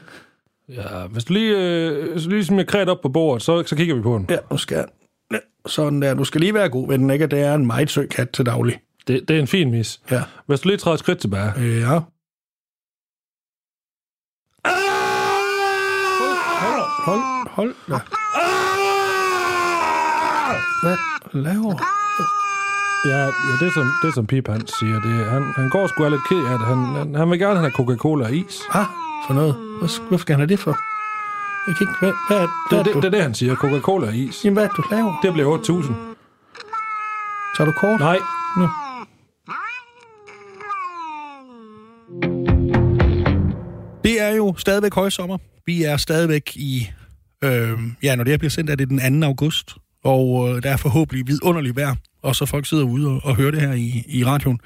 [0.70, 3.76] Ja, hvis du lige, øh, hvis du lige smider kræt op på bordet, så, så
[3.76, 4.26] kigger vi på den.
[4.30, 4.86] Ja, nu skal.
[5.32, 6.14] Ja, sådan der.
[6.14, 7.28] Du skal lige være god ved den, ikke?
[7.28, 8.80] Det er en meget sød kat til daglig.
[9.08, 10.02] Det, det er en fin mis.
[10.12, 10.22] Ja.
[10.46, 11.54] Hvis du lige træder et skridt tilbage.
[11.60, 12.00] Ja.
[17.06, 18.00] Hold, hold, hold da.
[20.84, 20.98] Hvad
[21.44, 22.01] laver
[23.06, 25.00] Ja, ja det, er som, det som Pip han siger.
[25.00, 26.68] Det, er- han, han går sgu er lidt ked af det.
[26.68, 28.60] Han, han, han vil gerne have Coca-Cola og is.
[28.74, 28.86] Ah,
[29.28, 29.56] for noget?
[29.80, 30.78] Hvad, hvad skal han have det for?
[31.68, 31.94] Jeg kan ikke...
[32.00, 33.56] Hvad, hvad er Det, hvad er det, det er det, han siger.
[33.56, 34.46] Coca-Cola og is.
[34.46, 35.20] Jamen, hvad er det, du laver?
[35.24, 35.94] Det bliver 8.000.
[37.58, 38.00] Tager du kort?
[38.00, 38.18] Nej,
[38.58, 38.68] Nu.
[44.04, 45.38] Det er jo stadigvæk højsommer.
[45.66, 46.88] Vi er stadigvæk i...
[47.44, 49.28] Øh, ja, når det her bliver sendt, er det den 2.
[49.28, 49.72] august.
[50.04, 51.96] Og øh, der er forhåbentlig vidunderligt vejr.
[52.22, 54.60] Og så folk sidder ude og, og hører det her i, i radioen.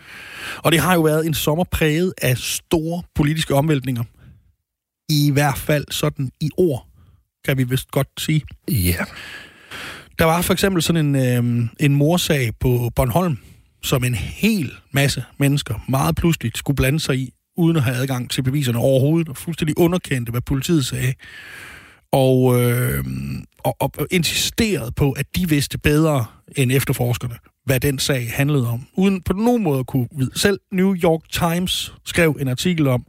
[0.57, 4.03] Og det har jo været en sommer præget af store politiske omvæltninger.
[5.09, 6.87] I hvert fald sådan i ord,
[7.45, 8.41] kan vi vist godt sige.
[8.67, 9.05] ja.
[10.19, 13.37] Der var for eksempel sådan en, øh, en morsag på Bornholm,
[13.83, 18.29] som en hel masse mennesker meget pludseligt skulle blande sig i, uden at have adgang
[18.29, 21.13] til beviserne overhovedet, og fuldstændig underkendte, hvad politiet sagde.
[22.15, 23.03] Og, øh,
[23.57, 26.25] og, og insisterede på, at de vidste bedre
[26.57, 27.35] end efterforskerne,
[27.65, 28.87] hvad den sag handlede om.
[28.93, 30.39] Uden på nogen måde at kunne vide.
[30.39, 33.05] Selv New York Times skrev en artikel om,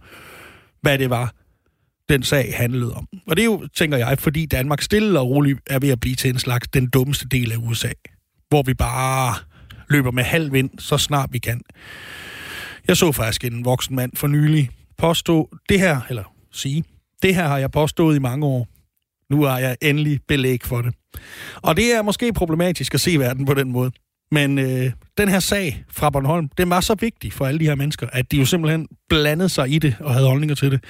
[0.83, 1.35] hvad det var,
[2.09, 3.09] den sag handlede om.
[3.27, 6.15] Og det er jo, tænker jeg, fordi Danmark stille og roligt er ved at blive
[6.15, 7.91] til en slags den dummeste del af USA,
[8.49, 9.35] hvor vi bare
[9.89, 11.61] løber med halv vind, så snart vi kan.
[12.89, 16.85] Jeg så faktisk en voksen mand for nylig påstå det her, eller sige,
[17.23, 18.76] det her har jeg påstået i mange år.
[19.31, 20.95] Nu har jeg endelig belæg for det.
[21.57, 23.91] Og det er måske problematisk at se verden på den måde.
[24.31, 27.75] Men øh, den her sag fra Bornholm, den var så vigtig for alle de her
[27.75, 30.85] mennesker, at de jo simpelthen blandede sig i det og havde holdninger til det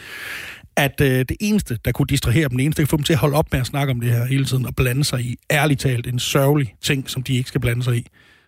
[0.76, 3.12] at øh, det eneste, der kunne distrahere dem, det eneste, der kunne få dem til
[3.12, 5.36] at holde op med at snakke om det her hele tiden og blande sig i,
[5.50, 8.06] ærligt talt, en sørgelig ting, som de ikke skal blande sig i,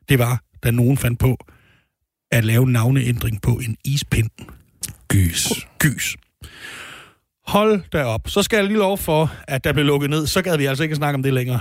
[0.09, 1.39] det var, da nogen fandt på
[2.31, 4.31] at lave navneændring på en ispind.
[5.09, 5.67] Gys.
[5.79, 6.17] Gys.
[7.49, 8.21] Hold da op.
[8.27, 10.27] Så skal jeg lige lov for, at der blev lukket ned.
[10.27, 11.61] Så gad vi altså ikke snakke om det længere.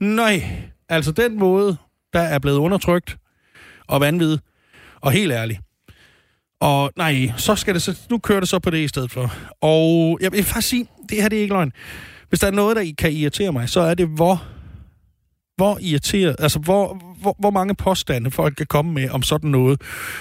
[0.00, 0.42] Nej,
[0.88, 1.76] altså den måde,
[2.12, 3.16] der er blevet undertrykt
[3.86, 4.38] og vanvid,
[5.00, 5.60] og helt ærligt.
[6.60, 9.32] Og nej, så skal det så, nu kører det så på det i stedet for.
[9.60, 11.72] Og jeg vil faktisk sige, det her det er ikke løgn.
[12.28, 14.44] Hvis der er noget, der kan irritere mig, så er det, hvor
[15.56, 19.80] hvor irriteret, altså hvor, hvor, hvor mange påstande folk kan komme med om sådan noget,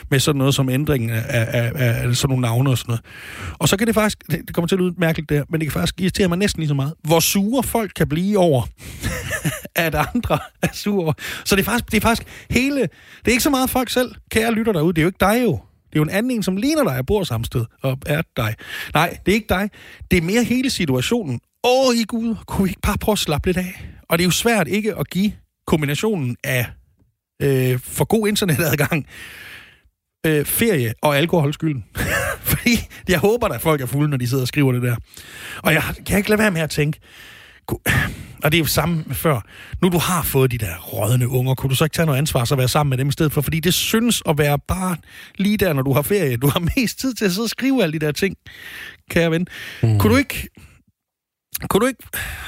[0.10, 3.06] med sådan noget som ændringen af, af, af, af sådan nogle navne og sådan noget.
[3.60, 5.80] Og så kan det faktisk, det kommer til at lyde mærkeligt der, men det kan
[5.80, 8.64] faktisk irritere mig næsten lige så meget, hvor sure folk kan blive over,
[9.76, 11.14] at andre er sure.
[11.46, 14.16] Så det er faktisk, det er faktisk hele, det er ikke så meget folk selv,
[14.32, 15.60] kære lytter derude, det er jo ikke dig jo.
[15.90, 18.22] Det er jo en anden en, som ligner dig og bor samme sted og er
[18.38, 18.56] dig.
[18.94, 19.70] Nej, det er ikke dig.
[20.12, 21.40] Det er mere hele situationen.
[21.64, 23.90] Åh, i Gud, kunne vi ikke bare prøve at slappe lidt af?
[24.10, 25.32] Og det er jo svært ikke at give
[25.68, 26.66] kombinationen af
[27.42, 29.06] øh, for god internetadgang,
[30.26, 31.86] øh, ferie og alkohol skylden.
[32.52, 32.80] Fordi
[33.10, 34.96] jeg håber, at folk er fulde, når de sidder og skriver det der.
[35.64, 37.00] Og jeg kan ikke lade være med at tænke,
[38.44, 39.42] og det er jo samme før.
[39.82, 42.48] Nu du har fået de der rådne unger, kunne du så ikke tage noget ansvar
[42.52, 43.42] og være sammen med dem i stedet for?
[43.42, 44.98] Fordi det synes at være bare
[45.36, 46.38] lige der, når du har ferie.
[46.38, 48.36] Du har mest tid til at sidde og skrive alle de der ting,
[49.10, 49.48] kære ven.
[49.84, 50.00] Mm.
[50.00, 50.48] Kunne du ikke
[51.70, 52.04] kunne du ikke,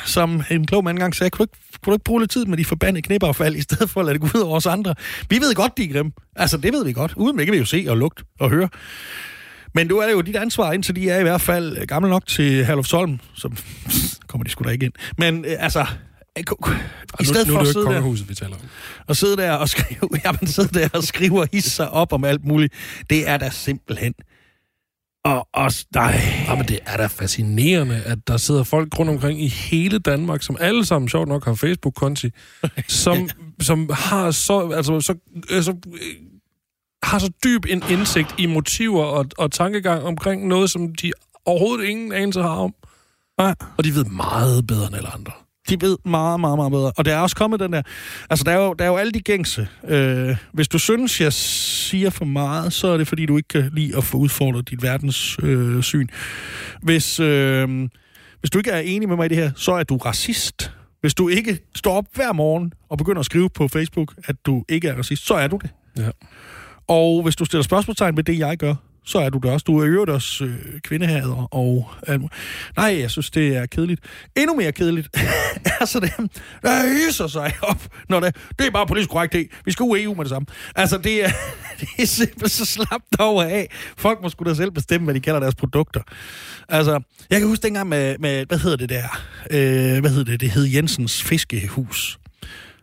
[0.05, 2.45] som en klog mand engang sagde, kunne du, ikke, kunne du ikke bruge lidt tid
[2.45, 4.95] med de forbandede knæbaffald, i stedet for at lade det gå ud over os andre?
[5.30, 6.12] Vi ved godt, de er grimme.
[6.36, 7.14] Altså, det ved vi godt.
[7.16, 8.70] Uden det kan vi jo se og lugte og høre.
[9.74, 12.28] Men nu er det jo dit ansvar, indtil de er i hvert fald gamle nok
[12.28, 13.58] til Herlufsholm, som
[14.28, 14.93] kommer de sgu da ikke ind.
[15.18, 15.86] Men øh, altså,
[16.38, 16.43] øh,
[17.20, 18.62] i stedet nu, for nu er at sidde der, vi taler om.
[19.08, 22.24] og sidde der og skrive, jamen, sidde der og skrive og hisse sig op om
[22.24, 22.74] alt muligt,
[23.10, 24.14] det er da simpelthen.
[25.28, 29.41] Og, og nej, Ja, men det er da fascinerende, at der sidder folk rundt omkring
[29.41, 32.30] i hele Danmark, som alle sammen sjovt nok har Facebook-konti,
[32.88, 33.30] som,
[33.61, 35.15] som har så, altså, så,
[35.49, 35.75] altså,
[37.03, 41.11] har så dyb en indsigt i motiver og, og tankegang omkring noget, som de
[41.45, 42.73] overhovedet ingen anelse har om.
[43.38, 43.55] nej.
[43.78, 45.32] Og de ved meget bedre end alle andre.
[45.70, 46.91] De ved meget, meget, meget bedre.
[46.97, 47.82] Og der er også kommet den der...
[48.30, 49.68] Altså, der er jo, der er jo alle de gængse.
[49.88, 53.70] Øh, hvis du synes, jeg siger for meget, så er det, fordi du ikke kan
[53.74, 55.45] lide at få udfordret dit verdenssyn.
[55.45, 56.07] Øh, syn.
[56.82, 57.89] hvis, øh,
[58.39, 60.72] hvis du ikke er enig med mig i det her, så er du racist.
[61.01, 64.63] Hvis du ikke står op hver morgen og begynder at skrive på Facebook, at du
[64.70, 65.70] ikke er racist, så er du det.
[65.97, 66.09] Ja.
[66.88, 68.76] Og hvis du stiller spørgsmålstegn ved det, jeg gør,
[69.08, 69.64] så er du der også.
[69.64, 71.89] Du er øvrigt også øh, kvindehader, og...
[72.08, 72.20] Øh,
[72.78, 74.01] nej, jeg synes, det er kedeligt.
[74.36, 75.10] Endnu mere kedeligt
[75.82, 76.30] er så dem,
[76.62, 79.47] der hyser sig op, når det, det er bare politisk korrekt, det.
[79.66, 80.45] Vi skal ud af EU med det samme.
[80.76, 81.30] Altså, det er,
[81.80, 83.72] det er simpelthen så slapt over af.
[83.97, 86.01] Folk må sgu da selv bestemme, hvad de kalder deres produkter.
[86.70, 86.99] Altså,
[87.30, 89.22] jeg kan huske dengang med, med hvad hedder det der?
[89.51, 90.41] Øh, hvad hedder det?
[90.41, 92.20] Det hed Jensens Fiskehus.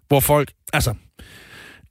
[0.09, 0.95] Hvor folk, altså,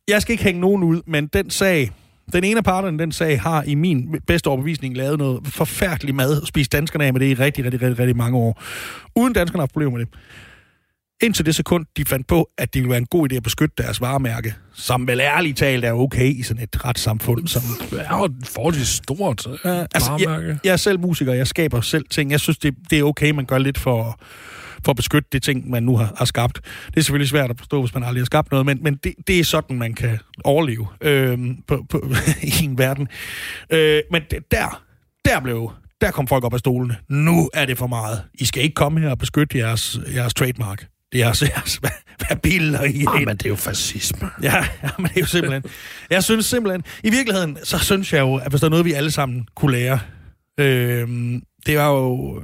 [0.07, 1.91] jeg skal ikke hænge nogen ud, men den sag,
[2.33, 6.41] den ene af parterne, den sag, har i min bedste overbevisning lavet noget forfærdeligt mad
[6.41, 8.61] og spist danskerne af med det i rigtig, rigtig, rigtig, rigtig mange år.
[9.15, 10.13] Uden danskerne har haft problemer med det.
[11.23, 13.75] Indtil det sekund, de fandt på, at det ville være en god idé at beskytte
[13.77, 17.47] deres varemærke, som vel ærligt talt er okay i sådan et retssamfund.
[17.47, 17.61] Som,
[17.91, 20.47] Det er jo et forholdsvis stort øh, Ja, altså, varemærke.
[20.47, 22.31] jeg, jeg er selv musiker, jeg skaber selv ting.
[22.31, 24.19] Jeg synes, det, det er okay, man gør lidt for,
[24.85, 26.61] for at beskytte det ting, man nu har, har skabt.
[26.87, 29.13] Det er selvfølgelig svært at forstå, hvis man aldrig har skabt noget, men, men det,
[29.27, 32.07] det er sådan, man kan overleve øh, på, på,
[32.61, 33.07] i en verden.
[33.69, 34.81] Øh, men det, der,
[35.25, 35.71] der blev
[36.01, 36.95] der kom folk op af stolene.
[37.09, 38.23] Nu er det for meget.
[38.33, 40.87] I skal ikke komme her og beskytte jeres, jeres trademark.
[41.11, 44.29] Det er jeres, jeres hvad, hvad I er men det er jo fascisme.
[44.43, 45.63] Ja, ja, men det er jo simpelthen...
[46.09, 46.83] Jeg synes simpelthen...
[47.03, 49.71] I virkeligheden, så synes jeg jo, at hvis der er noget, vi alle sammen kunne
[49.71, 49.99] lære,
[50.59, 51.07] øh,
[51.65, 52.41] det var jo...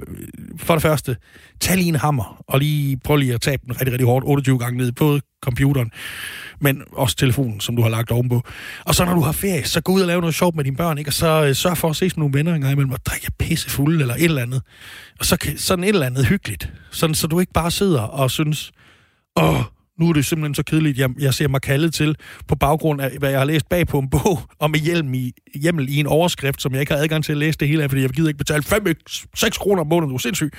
[0.58, 1.18] For det første,
[1.60, 4.60] tag lige en hammer, og lige prøv lige at tabe den rigtig, rigtig hårdt, 28
[4.60, 5.92] gange ned på computeren,
[6.60, 8.44] men også telefonen, som du har lagt ovenpå.
[8.86, 10.76] Og så når du har ferie, så gå ud og lave noget sjovt med dine
[10.76, 11.10] børn, ikke?
[11.10, 13.32] og så øh, sørg for at ses med nogle venner en gang imellem, og drikke
[13.40, 14.62] pisse fuld eller et eller andet.
[15.20, 16.74] Og så kan, sådan et eller andet hyggeligt.
[16.92, 18.72] Sådan, så du ikke bare sidder og synes,
[19.36, 19.62] åh,
[20.00, 22.16] nu er det simpelthen så kedeligt, jeg, jeg ser mig kaldet til,
[22.47, 25.32] på baggrund af, hvad jeg har læst bag på en bog, og med hjelm i,
[25.56, 27.89] hjemmel i en overskrift, som jeg ikke har adgang til at læse det hele af,
[27.89, 28.86] fordi jeg gider ikke betale 5,
[29.36, 30.52] 6 kroner om måneden, du er sindssyg.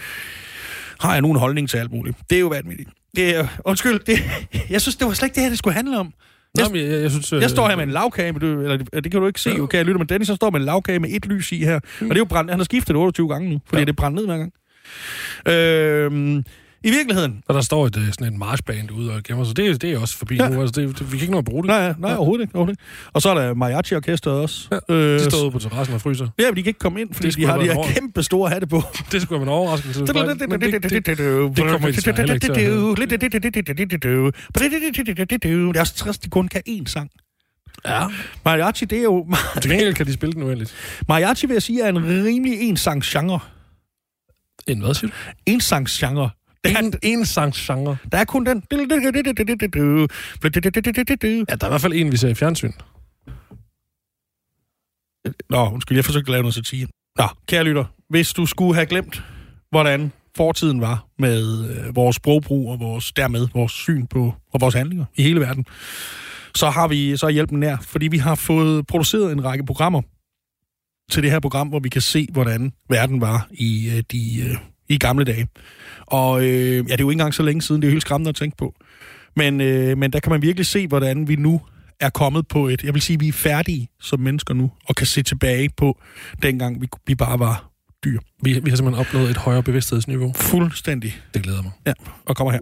[1.00, 2.16] Har jeg nu en holdning til alt muligt?
[2.30, 2.90] Det er jo vanvittigt.
[3.16, 4.18] Det er, undskyld, det,
[4.70, 6.12] jeg synes, det var slet ikke det her, det skulle handle om.
[6.54, 7.32] Nå, men jeg, jeg, synes...
[7.32, 9.50] øh, Jeg står her med en lavkage, men du, eller, det kan du ikke se,
[9.50, 11.64] jo, kan jeg lytte, men Dennis, så står med en lavkage med et lys i
[11.64, 11.74] her.
[11.74, 13.80] Og det er jo brændt, han har skiftet det 28 gange nu, fordi.
[13.80, 13.84] Ja.
[13.84, 14.52] det er brændt ned hver gang.
[15.48, 16.42] Øh,
[16.84, 19.56] I virkeligheden, Og der står et, øh, sådan en marchband ude og gemmer sig.
[19.56, 20.48] Det, det er også forbi Ja.
[20.48, 20.60] nu.
[20.60, 21.68] Altså, det, det, vi kan ikke nå at bruge det.
[21.68, 22.54] Nej, nej, overhovedet ikke.
[22.54, 23.10] Overhovedet ikke.
[23.12, 24.68] Og så er der mariachi-orkestret også.
[24.88, 26.28] Ja, øh, De står ude på terrassen og fryser.
[26.38, 27.86] Ja, men de kan ikke komme ind, fordi Det de har de her over.
[27.88, 28.82] kæmpe store hatte på.
[29.12, 30.00] Det skulle være en overraskelse.
[30.00, 32.56] Det, det, det kommer de så heller ikke til at
[35.74, 37.10] Det er også trist, de kun kan én sang.
[37.86, 38.06] Ja.
[38.44, 39.26] Mariachi, det er jo...
[39.62, 40.74] Til gengæld kan de spille den uendeligt.
[41.08, 43.40] Mariachi, vil jeg sige, er en rimelig ensangsgenre.
[44.66, 45.14] En hvad siger du?
[45.46, 46.30] Ensangsgenre.
[46.64, 47.96] Det er, En, en sangsgenre.
[48.12, 48.62] der er kun den...
[51.50, 52.72] Ja, der er i hvert fald en, vi ser i fjernsyn.
[55.50, 56.86] Nå, undskyld, jeg forsøgte at lave noget satire.
[57.18, 59.22] Nå, kære lytter, hvis du skulle have glemt,
[59.70, 64.74] hvordan fortiden var med øh, vores sprogbrug og vores, dermed vores syn på og vores
[64.74, 65.64] handlinger i hele verden,
[66.54, 70.02] så har vi så hjælpen nær, fordi vi har fået produceret en række programmer
[71.10, 74.56] til det her program, hvor vi kan se, hvordan verden var i øh, de øh,
[74.90, 75.46] i gamle dage.
[76.06, 78.02] Og øh, ja, det er jo ikke engang så længe siden, det er jo helt
[78.02, 78.74] skræmmende at tænke på.
[79.36, 81.60] Men, øh, men der kan man virkelig se, hvordan vi nu
[82.00, 82.84] er kommet på et...
[82.84, 86.00] Jeg vil sige, vi er færdige som mennesker nu, og kan se tilbage på
[86.42, 87.70] dengang, vi, vi bare var
[88.04, 88.18] dyr.
[88.42, 90.32] Vi, vi har simpelthen opnået et højere bevidsthedsniveau.
[90.36, 91.16] Fuldstændig.
[91.34, 91.72] Det glæder mig.
[91.86, 91.92] Ja,
[92.26, 92.60] og kommer her.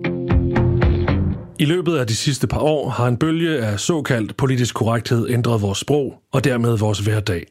[1.60, 5.62] I løbet af de sidste par år har en bølge af såkaldt politisk korrekthed ændret
[5.62, 7.46] vores sprog og dermed vores hverdag.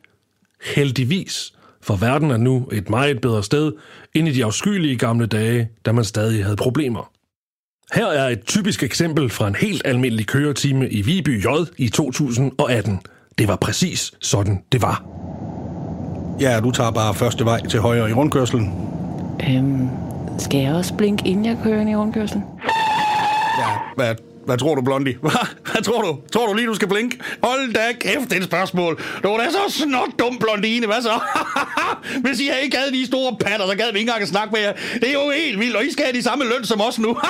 [0.76, 3.72] Heldigvis, for verden er nu et meget bedre sted
[4.14, 7.12] end i de afskyelige gamle dage, da man stadig havde problemer.
[7.94, 11.48] Her er et typisk eksempel fra en helt almindelig køretime i Viby J
[11.78, 13.00] i 2018.
[13.38, 15.06] Det var præcis sådan, det var.
[16.40, 18.74] Ja, du tager bare første vej til højre i rundkørselen.
[19.50, 19.90] Øhm,
[20.40, 22.44] skal jeg også blinke, inden jeg kører ind i rundkørslen?
[23.60, 24.16] Ja, hvad,
[24.48, 25.18] hvad tror du, Blondie?
[25.22, 25.32] Hvad,
[25.72, 26.18] hvad tror du?
[26.34, 27.20] Tror du lige, du skal blinke?
[27.44, 29.02] Hold da kæft, det er et spørgsmål.
[29.24, 30.86] Du er da så snot dum, Blondine.
[30.86, 31.20] Hvad så?
[32.24, 34.62] Hvis I ikke havde de store patter, så gad vi ikke engang at snakke med
[34.62, 34.74] jer.
[34.94, 37.18] Det er jo helt vildt, og I skal have de samme løn som os nu.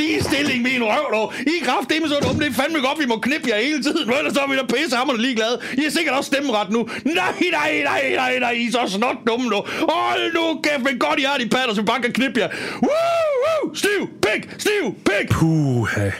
[0.00, 1.32] lige stilling min røv, dog.
[1.40, 2.44] I er kraft, det er så dumme.
[2.44, 4.10] Det er fandme godt, vi må knippe jer hele tiden.
[4.18, 5.60] Ellers så er vi da pisse hammerne ligeglade.
[5.72, 6.88] I er sikkert også stemmeret nu.
[7.04, 8.50] Nej, nej, nej, nej, nej.
[8.50, 9.60] I er så snot dumme nu.
[9.88, 12.48] Hold nu kæft, men godt I har de patter, så vi bare kan knippe jer.
[12.82, 13.74] Woo!
[13.74, 15.30] Stiv, pik, stiv, pik.
[15.30, 16.10] Puha.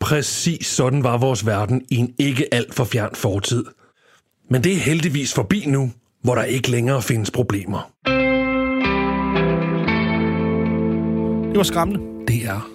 [0.00, 3.64] Præcis sådan var vores verden i en ikke alt for fjern fortid.
[4.50, 7.92] Men det er heldigvis forbi nu, hvor der ikke længere findes problemer.
[11.48, 12.00] Det var skræmmende.
[12.28, 12.70] Det er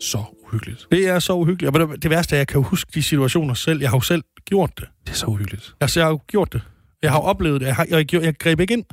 [0.00, 0.86] så uhyggeligt.
[0.90, 1.76] Det er så uhyggeligt.
[1.76, 3.80] Og det, det værste er, at jeg kan huske de situationer selv.
[3.80, 4.88] Jeg har jo selv gjort det.
[5.06, 5.74] Det er så uhyggeligt.
[5.80, 6.62] Altså, jeg har jo gjort det.
[7.02, 7.66] Jeg har oplevet det.
[7.66, 8.84] Jeg, har, jeg, jeg, jeg greb ikke ind.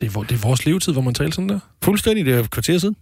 [0.00, 1.58] Det er, det er vores levetid, hvor man taler sådan der.
[1.82, 2.24] Fuldstændig.
[2.24, 2.96] Det er et kvarter siden.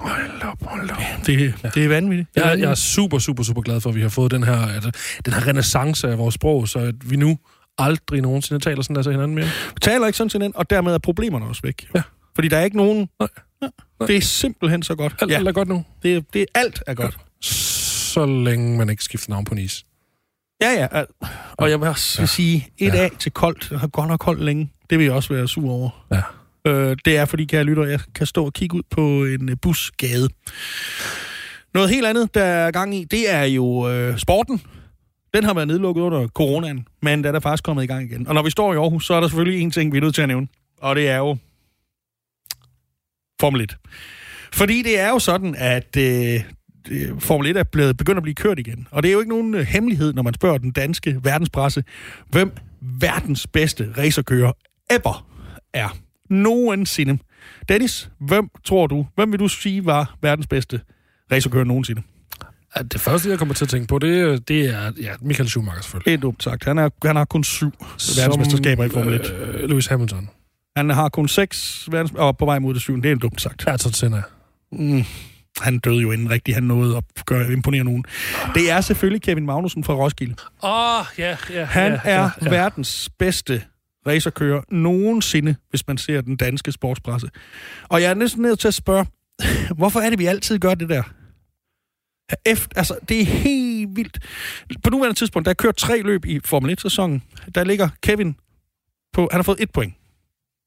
[0.00, 0.96] Hold op, hold op.
[1.26, 1.68] Det, ja.
[1.74, 2.28] det er vanvittigt.
[2.34, 4.42] Det er Jeg, jeg er super, super, super glad for, at vi har fået den
[4.44, 4.80] her,
[5.24, 7.38] den her renaissance af vores sprog, så at vi nu
[7.78, 9.44] aldrig nogensinde taler sådan der til hinanden mere.
[9.46, 11.86] Vi taler ikke sådan til hinanden, og dermed er problemerne også væk.
[11.94, 12.02] Ja.
[12.34, 13.08] Fordi der er ikke nogen...
[13.20, 13.28] Nej.
[13.62, 14.06] Ja.
[14.06, 15.14] Det er simpelthen så godt.
[15.20, 15.36] Alt, ja.
[15.36, 15.84] alt er godt nu.
[16.02, 17.18] det, det, alt er godt.
[17.40, 19.84] Så længe man ikke skifter navn på en is.
[20.62, 20.86] Ja, ja.
[20.98, 21.06] al-
[21.52, 22.26] Og jeg vil også ja.
[22.26, 22.96] sige, et Ja.
[22.96, 23.04] ja.
[23.04, 23.66] A til koldt.
[23.70, 24.72] Det har godt nok koldt længe.
[24.90, 26.06] Det vil jeg også være sur over.
[26.12, 26.22] Ja.
[26.66, 29.56] Øh, det er, fordi, kære lytter, jeg kan stå og kigge ud på en øh,
[29.62, 30.28] busgade.
[31.74, 34.62] Noget helt andet, der er gang i, det er jo øh, sporten.
[35.34, 38.28] Den har været nedlukket under coronaen, men den er faktisk kommet i gang igen.
[38.28, 40.14] Og når vi står i Aarhus, så er der selvfølgelig en ting, vi er nødt
[40.14, 40.48] til at nævne.
[40.80, 41.36] Og det er jo
[43.40, 43.76] Formel 1.
[44.52, 46.44] Fordi det er jo sådan, at øh,
[46.90, 48.88] øh, Formel 1 er blevet, begyndt at blive kørt igen.
[48.90, 51.84] Og det er jo ikke nogen øh, hemmelighed, når man spørger den danske verdenspresse,
[52.30, 54.52] hvem verdens bedste racerkører
[54.90, 55.26] ever
[55.74, 56.05] er.
[56.30, 57.18] Nogensinde.
[57.68, 60.80] Dennis, hvem tror du, hvem vil du sige var verdens bedste
[61.32, 62.02] racerkører nogensinde?
[62.76, 65.82] Ja, Det første, jeg kommer til at tænke på, det, det er ja, Michael Schumacher
[65.82, 66.12] selvfølgelig.
[66.12, 66.64] Det er dumt sagt.
[66.64, 67.72] Han, er, han har kun syv
[68.18, 69.34] verdensmesterskaber i Formel 1.
[69.38, 70.28] Øh, Lewis Hamilton.
[70.76, 72.12] Han har kun seks verdens...
[72.14, 73.08] Og på vej mod det syvende.
[73.08, 73.64] Det er dumt sagt.
[73.66, 74.22] Ayrton Senna.
[74.72, 75.04] Mm.
[75.60, 78.04] Han døde jo inden rigtig han nåede at gøre, imponere nogen.
[78.54, 80.34] Det er selvfølgelig Kevin Magnussen fra Roskilde.
[80.62, 81.64] Åh, oh, ja, ja.
[81.64, 82.50] Han ja, er ja, ja.
[82.50, 83.62] verdens bedste
[84.06, 87.30] racerkører nogensinde, hvis man ser den danske sportspresse.
[87.88, 89.06] Og jeg er næsten nødt til at spørge,
[89.78, 91.02] hvorfor er det, vi altid gør det der?
[92.46, 94.18] Efter, altså, det er helt vildt.
[94.84, 97.22] På nuværende tidspunkt, der er kørt tre løb i Formel 1-sæsonen.
[97.54, 98.36] Der ligger Kevin
[99.12, 99.28] på...
[99.30, 99.94] Han har fået et point.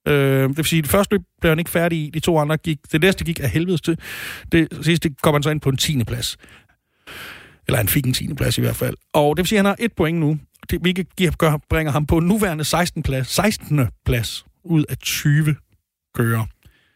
[0.07, 2.09] Øh, det vil sige, det første løb blev han ikke færdig i.
[2.13, 2.77] De to andre gik...
[2.91, 3.99] Det næste gik af helvedes til.
[4.51, 6.03] Det sidste kom han så ind på en 10.
[6.03, 6.37] plads.
[7.67, 8.33] Eller han fik en 10.
[8.33, 8.95] plads i hvert fald.
[9.13, 10.39] Og det vil sige, at han har et point nu.
[10.69, 13.03] Det, hvilket giver, gør, bringer ham på en nuværende 16.
[13.03, 13.87] plads, 16.
[14.05, 15.55] plads ud af 20
[16.15, 16.45] kører.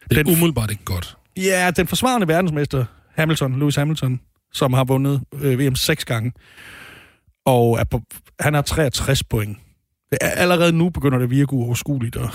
[0.09, 1.17] Det er Den- umiddelbart ikke godt.
[1.37, 4.19] Ja, den forsvarende verdensmester, Hamilton, Lewis Hamilton,
[4.53, 6.31] som har vundet øh, VM seks gange,
[7.45, 8.01] og er på,
[8.39, 9.57] han har 63 point.
[10.11, 12.29] Det er, allerede nu begynder det at virke uoverskueligt, og,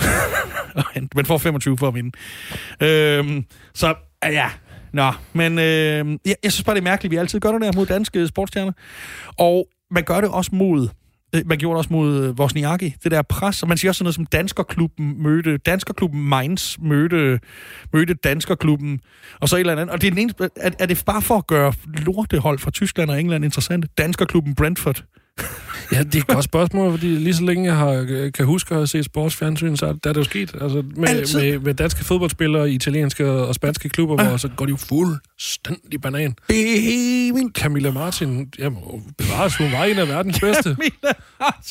[0.75, 2.11] og han- man får 25 for at vinde.
[2.81, 4.51] Øhm, så ja, ja,
[4.93, 7.61] nå, men øh, jeg, jeg synes bare, det er mærkeligt, at vi altid gør det
[7.61, 8.73] der mod danske sportsstjerner.
[9.39, 10.89] Og man gør det også mod
[11.35, 13.99] Øh, man gjorde det også mod øh, Vosniaki, det der pres, og man siger også
[13.99, 17.41] sådan noget som Danskerklubben mødte, Danskerklubben Mainz mødte,
[17.93, 19.01] mødte Danskerklubben,
[19.41, 19.91] og så et eller andet.
[19.91, 21.73] Og det er, den eneste, er, er det bare for at gøre
[22.07, 23.89] lortehold fra Tyskland og England interessante?
[23.99, 25.05] Danskerklubben Brentford
[25.93, 28.75] Ja, det er et godt spørgsmål, fordi lige så længe jeg har, øh, kan huske
[28.75, 30.55] at have set sportsfjernsyn, så er der er det jo sket.
[30.61, 31.41] Altså med, Altid.
[31.41, 36.35] med, med danske fodboldspillere italienske og spanske klubber, hvor så går de jo fuldstændig banan.
[36.49, 37.59] Vildt.
[37.59, 38.79] Camilla Martin, jamen,
[39.19, 40.77] bevares, hun var en af verdens bedste.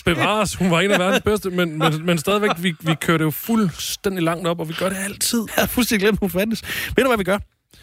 [0.06, 3.26] Bevares, hun var en af verdens bedste, men, men, men stadigvæk, vi, vi kører det
[3.26, 5.40] jo fuldstændig langt op, og vi gør det altid.
[5.56, 6.64] Jeg har fuldstændig glemt, hun fandtes.
[6.96, 7.38] Ved du, hvad vi gør?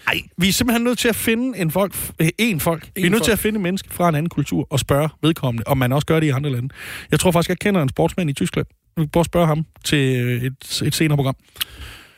[0.06, 2.90] Ej, vi er simpelthen nødt til at finde en folk, øh, en folk.
[2.94, 3.24] vi er nødt folk.
[3.24, 6.06] til at finde et menneske fra en anden kultur og spørge vedkommende, om man også
[6.06, 6.68] gør det i andre lande.
[7.10, 8.66] Jeg tror faktisk, jeg kender en sportsmand i Tyskland.
[8.96, 11.36] Vi kan prøve at spørge ham til øh, et, et senere program.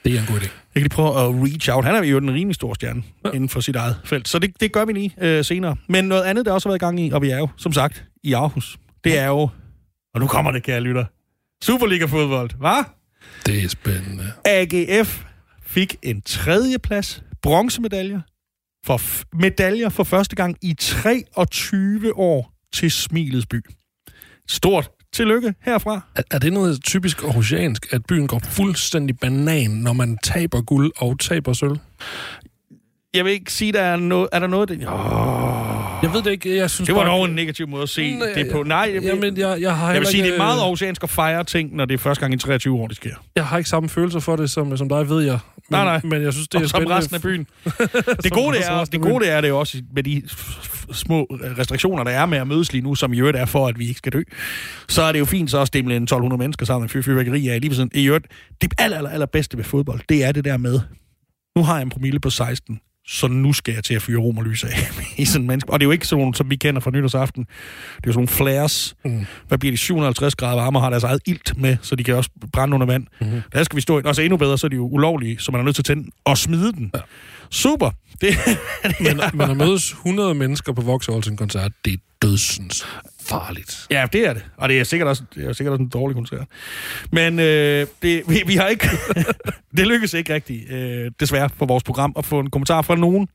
[0.05, 0.43] Det er en god idé.
[0.43, 1.85] Jeg kan lige prøve at reach out.
[1.85, 3.31] Han er jo den rimelig store stjerne ja.
[3.31, 4.29] Inden for sit eget felt.
[4.29, 5.77] Så det, det gør vi lige øh, senere.
[5.89, 7.73] Men noget andet, der også har været i gang i, og vi er jo, som
[7.73, 8.79] sagt, i Aarhus.
[9.05, 9.49] Det er jo,
[10.15, 11.05] og nu kommer det, kære lytter,
[11.65, 12.85] Superliga-fodbold, hva'?
[13.47, 14.33] Det er spændende.
[14.45, 15.25] AGF
[15.67, 18.21] fik en tredjeplads, bronzemedaljer,
[18.87, 19.01] for
[19.37, 23.61] medaljer for første gang i 23 år til Smilets by.
[24.49, 26.01] Stort tillykke herfra.
[26.17, 30.93] Er, er det noget typisk aarhusiansk, at byen går fuldstændig banan, når man taber guld
[30.97, 31.77] og taber sølv?
[33.15, 34.29] Jeg vil ikke sige, der er noget...
[34.33, 34.69] Er der noget...
[34.69, 34.85] Det, oh,
[36.03, 37.11] Jeg ved det ikke, jeg synes det var bare...
[37.11, 38.63] dog en negativ måde at se Nej, det på.
[38.63, 41.11] Nej, jeg, Jamen, jeg, jeg har jeg vil sige, det ikke, er meget aarhusiansk at
[41.11, 43.15] fejre ting, når det er første gang i 23 år, det sker.
[43.37, 45.39] Jeg har ikke samme følelser for det, som, som dig, ved jeg.
[45.69, 46.01] Men, Nej, nej.
[46.05, 46.97] Men jeg synes, det er spændende.
[46.97, 47.47] resten af byen.
[48.25, 50.23] det gode det er, det gode det er det også med de
[50.93, 53.79] små restriktioner, der er med at mødes lige nu, som i øvrigt er for, at
[53.79, 54.23] vi ikke skal dø.
[54.89, 57.49] Så er det jo fint så at stemle en 1200 mennesker sammen med fyr fyrværkeri
[57.49, 57.91] af lige siden.
[57.95, 58.27] I øvrigt,
[58.61, 60.81] det aller, aller, aller bedste ved fodbold, det er det der med,
[61.57, 64.39] nu har jeg en promille på 16, så nu skal jeg til at fyre rom
[64.39, 64.89] og lys af
[65.19, 65.73] i sådan en menneske.
[65.73, 67.45] Og det er jo ikke sådan nogle, som vi kender fra nytårsaften.
[67.45, 67.51] Det
[67.97, 68.97] er jo sådan nogle flares.
[69.05, 69.27] Mm.
[69.49, 69.77] Hvad bliver de?
[69.77, 72.87] 750 grader varme og har deres eget ilt med, så de kan også brænde under
[72.87, 73.07] vand.
[73.21, 73.41] Mhm.
[73.53, 74.07] Der skal vi stå ind.
[74.07, 75.87] Og så endnu bedre, så er de jo ulovlige, så man er nødt til at
[75.87, 76.91] tænde og smide den.
[76.95, 77.01] Ja.
[77.51, 77.91] Super.
[78.21, 78.37] Det,
[79.01, 82.87] Men, men at mødes 100 mennesker på Vauxhall til en koncert, det er dødsens
[83.21, 83.87] farligt.
[83.91, 84.45] Ja, det er det.
[84.57, 86.47] Og det er sikkert også, det er sikkert også en dårlig koncert.
[87.13, 88.89] Men øh, det, vi, vi har ikke...
[89.77, 93.29] det lykkes ikke rigtigt, øh, desværre, for vores program at få en kommentar fra nogen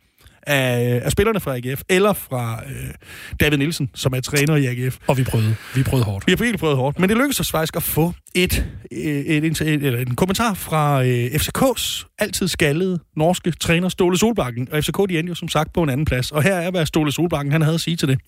[0.47, 2.93] af, af spillerne fra AGF, eller fra øh,
[3.39, 4.97] David Nielsen, som er træner i AGF.
[5.07, 5.55] Og vi prøvede.
[5.75, 6.27] Vi prøvede hårdt.
[6.27, 9.43] Vi har virkelig prøvet hårdt, men det lykkedes os faktisk at få et, øh, et,
[9.43, 14.67] et, et, et, en kommentar fra øh, FCK's altid skaldede norske træner Ståle Solbakken.
[14.71, 16.31] Og FCK de endte jo som sagt på en anden plads.
[16.31, 18.19] Og her er, hvad Ståle Solbakken han havde at sige til det.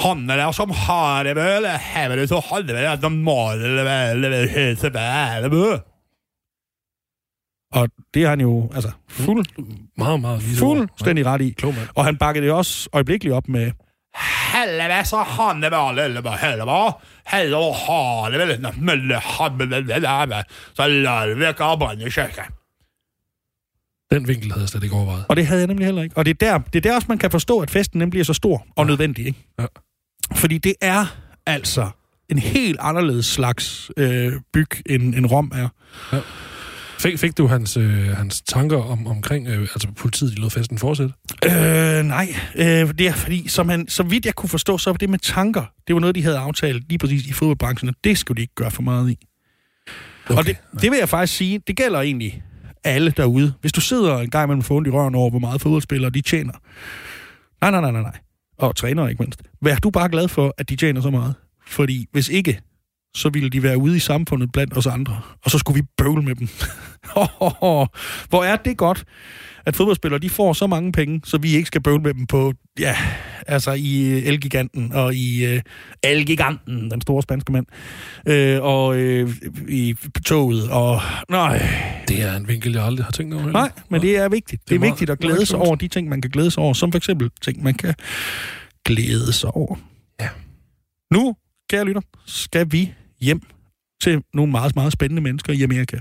[0.00, 4.48] Han er som har det vel, har det så har det vel, de måler vel,
[4.48, 5.87] helt tilbage.
[7.72, 9.46] Og det er han jo altså fuld,
[9.96, 11.50] Meget, meget fuldstændig ret i.
[11.50, 11.74] Klog.
[11.94, 13.72] Og han bakkede det også øjeblikkeligt op med,
[14.54, 16.92] Helvete, så han er vel, eller hvad helvete,
[17.26, 20.44] helvete, har det vel, mølle, har
[20.74, 22.44] så ikke arbejde i kirken.
[24.10, 25.24] Den vinkel havde jeg slet ikke overvejet.
[25.28, 26.16] Og det havde jeg nemlig heller ikke.
[26.16, 28.24] Og det er der, det er der også, man kan forstå, at festen nemlig er
[28.24, 29.26] så stor og nødvendig.
[29.26, 29.46] Ikke?
[29.60, 29.66] Ja.
[30.34, 31.06] Fordi det er
[31.46, 31.88] altså
[32.28, 35.68] en helt anderledes slags øh, byg, end, end Rom er.
[36.98, 40.78] Fik, fik du hans, øh, hans tanker om, omkring, øh, altså politiet, de lod festen
[40.78, 41.14] fortsætte?
[41.46, 44.96] Øh, nej, øh, det er fordi, som han, så vidt jeg kunne forstå, så var
[44.96, 45.64] det med tanker.
[45.86, 48.54] Det var noget, de havde aftalt lige præcis i fodboldbranchen, og det skulle de ikke
[48.54, 49.18] gøre for meget i.
[50.26, 50.38] Okay.
[50.38, 52.42] Og det, det vil jeg faktisk sige, det gælder egentlig
[52.84, 53.52] alle derude.
[53.60, 56.20] Hvis du sidder en gang imellem få ondt i røven over, hvor meget fodboldspillere de
[56.20, 56.52] tjener.
[57.60, 58.18] Nej, nej, nej, nej, nej.
[58.58, 59.42] Og trænere ikke mindst.
[59.62, 61.34] Vær du bare glad for, at de tjener så meget.
[61.66, 62.60] Fordi hvis ikke,
[63.18, 65.20] så ville de være ude i samfundet blandt os andre.
[65.44, 66.48] Og så skulle vi bøvle med dem.
[68.30, 69.04] Hvor er det godt,
[69.66, 72.52] at fodboldspillere de får så mange penge, så vi ikke skal bøvle med dem på,
[72.80, 72.96] ja,
[73.46, 75.60] altså i øh, Elgiganten og i øh,
[76.02, 77.66] Elgiganten, den store spanske mand,
[78.28, 79.30] øh, og øh,
[79.68, 79.94] i
[80.26, 81.00] toget, og
[81.30, 81.68] nej,
[82.08, 83.42] Det er en vinkel, jeg aldrig har tænkt over.
[83.42, 83.60] heller.
[83.60, 84.62] nej, men det er vigtigt.
[84.68, 86.62] Det er Det er vigtigt at glæde sig over de ting, man kan glæde sig
[86.62, 87.94] over, som for eksempel ting, man kan
[88.84, 89.76] glæde sig over.
[90.20, 90.28] Ja.
[91.12, 91.36] Nu,
[91.70, 93.40] kære lytter, skal vi hjem
[94.02, 95.98] til nogle meget, meget spændende mennesker i Amerika.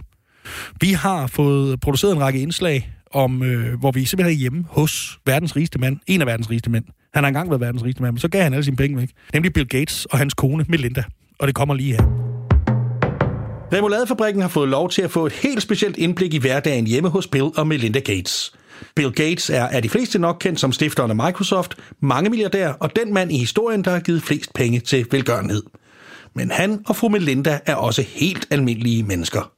[0.82, 5.20] Vi har fået produceret en række indslag, om, øh, hvor vi simpelthen er hjemme hos
[5.26, 6.00] verdens rigeste mand.
[6.08, 6.86] En af verdens rigeste mænd.
[7.14, 9.10] Han har engang været verdens rigeste mand, men så gav han alle sine penge væk.
[9.34, 11.04] Nemlig Bill Gates og hans kone Melinda.
[11.40, 12.04] Og det kommer lige her.
[13.74, 17.28] Remoladefabrikken har fået lov til at få et helt specielt indblik i hverdagen hjemme hos
[17.28, 18.54] Bill og Melinda Gates.
[18.96, 22.96] Bill Gates er af de fleste nok kendt som stifteren af Microsoft, mange milliardær og
[22.96, 25.64] den mand i historien, der har givet flest penge til velgørenhed.
[26.38, 29.52] Men han og fru Melinda er også helt almindelige mennesker.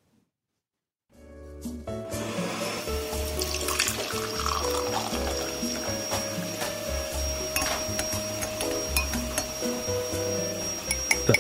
[11.28, 11.36] Det,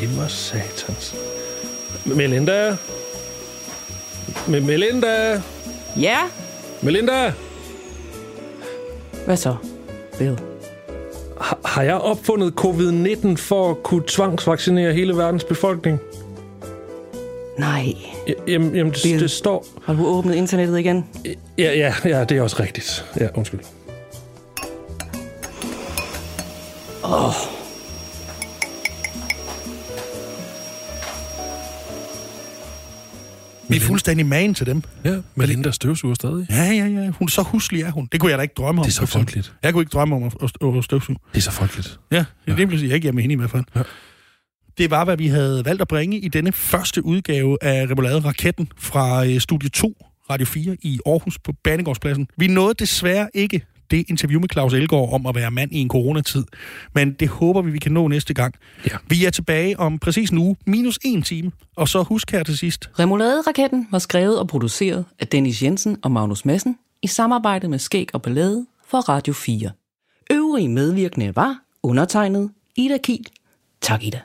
[0.00, 1.14] det var satans.
[2.06, 2.76] Melinda?
[4.46, 5.42] Me- Melinda?
[6.00, 6.18] Ja,
[6.82, 7.32] Melinda?
[9.24, 9.56] hvad så?
[10.18, 10.38] Bill.
[11.64, 15.98] Har, jeg opfundet covid-19 for at kunne tvangsvaccinere hele verdens befolkning?
[17.58, 17.94] Nej.
[18.28, 19.20] Ja, Jamen, jamen det, Bill.
[19.20, 19.66] det står...
[19.82, 21.06] Har du åbnet internettet igen?
[21.58, 23.04] Ja, ja, ja, det er også rigtigt.
[23.20, 23.60] Ja, undskyld.
[33.70, 34.82] Vi er fuldstændig magen til dem.
[35.04, 36.46] Ja, Melinda støvsuger stadig.
[36.50, 37.10] Ja, ja, ja.
[37.10, 38.08] Hun, så huslig er hun.
[38.12, 38.84] Det kunne jeg da ikke drømme om.
[38.84, 39.52] Det er så folkeligt.
[39.62, 41.18] Jeg kunne ikke drømme om at, at, at støvsuge.
[41.32, 42.00] Det er så folkeligt.
[42.12, 43.64] Ja, det er sige, jeg ikke hjemme hende i hvert fald.
[43.76, 43.82] Ja.
[44.78, 48.68] Det var, hvad vi havde valgt at bringe i denne første udgave af Remoulade Raketten
[48.78, 52.28] fra øh, Studie 2, Radio 4 i Aarhus på Banegårdspladsen.
[52.36, 55.88] Vi nåede desværre ikke det interview med Claus Elgaard om at være mand i en
[55.88, 56.44] coronatid,
[56.94, 58.54] men det håber vi, vi kan nå næste gang.
[58.86, 58.96] Ja.
[59.08, 62.58] Vi er tilbage om præcis en uge, minus en time, og så husk her til
[62.58, 67.78] sidst, Remoulade-raketten var skrevet og produceret af Dennis Jensen og Magnus Madsen i samarbejde med
[67.78, 69.70] Skæg og Ballade for Radio 4.
[70.32, 73.26] Øvrige medvirkende var undertegnet Ida Kiel.
[73.80, 74.20] Tak Ida.